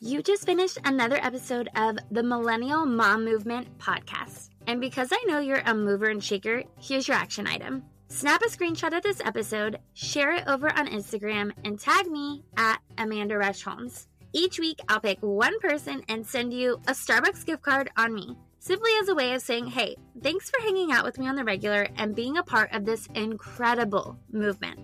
You 0.00 0.22
just 0.22 0.46
finished 0.46 0.78
another 0.84 1.16
episode 1.16 1.68
of 1.74 1.98
the 2.12 2.22
Millennial 2.22 2.86
Mom 2.86 3.24
Movement 3.24 3.78
podcast. 3.78 4.50
And 4.68 4.80
because 4.80 5.08
I 5.10 5.24
know 5.26 5.40
you're 5.40 5.60
a 5.66 5.74
mover 5.74 6.06
and 6.06 6.22
shaker, 6.22 6.62
here's 6.78 7.08
your 7.08 7.16
action 7.16 7.48
item. 7.48 7.82
Snap 8.06 8.40
a 8.42 8.44
screenshot 8.44 8.96
of 8.96 9.02
this 9.02 9.20
episode, 9.24 9.80
share 9.94 10.34
it 10.34 10.46
over 10.46 10.68
on 10.78 10.86
Instagram, 10.86 11.50
and 11.64 11.80
tag 11.80 12.06
me 12.06 12.44
at 12.56 12.78
Amanda 12.96 13.38
Rush 13.38 13.62
Holmes. 13.62 14.06
Each 14.32 14.60
week, 14.60 14.78
I'll 14.88 15.00
pick 15.00 15.18
one 15.20 15.58
person 15.58 16.04
and 16.08 16.24
send 16.24 16.52
you 16.52 16.80
a 16.86 16.92
Starbucks 16.92 17.44
gift 17.44 17.62
card 17.62 17.90
on 17.96 18.14
me, 18.14 18.36
simply 18.60 18.92
as 19.00 19.08
a 19.08 19.16
way 19.16 19.32
of 19.32 19.42
saying, 19.42 19.66
hey, 19.66 19.96
thanks 20.22 20.48
for 20.48 20.60
hanging 20.62 20.92
out 20.92 21.04
with 21.04 21.18
me 21.18 21.26
on 21.26 21.34
the 21.34 21.42
regular 21.42 21.88
and 21.96 22.14
being 22.14 22.36
a 22.36 22.44
part 22.44 22.72
of 22.72 22.84
this 22.84 23.08
incredible 23.16 24.16
movement. 24.30 24.78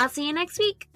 I'll 0.00 0.08
see 0.08 0.26
you 0.26 0.32
next 0.32 0.58
week. 0.58 0.87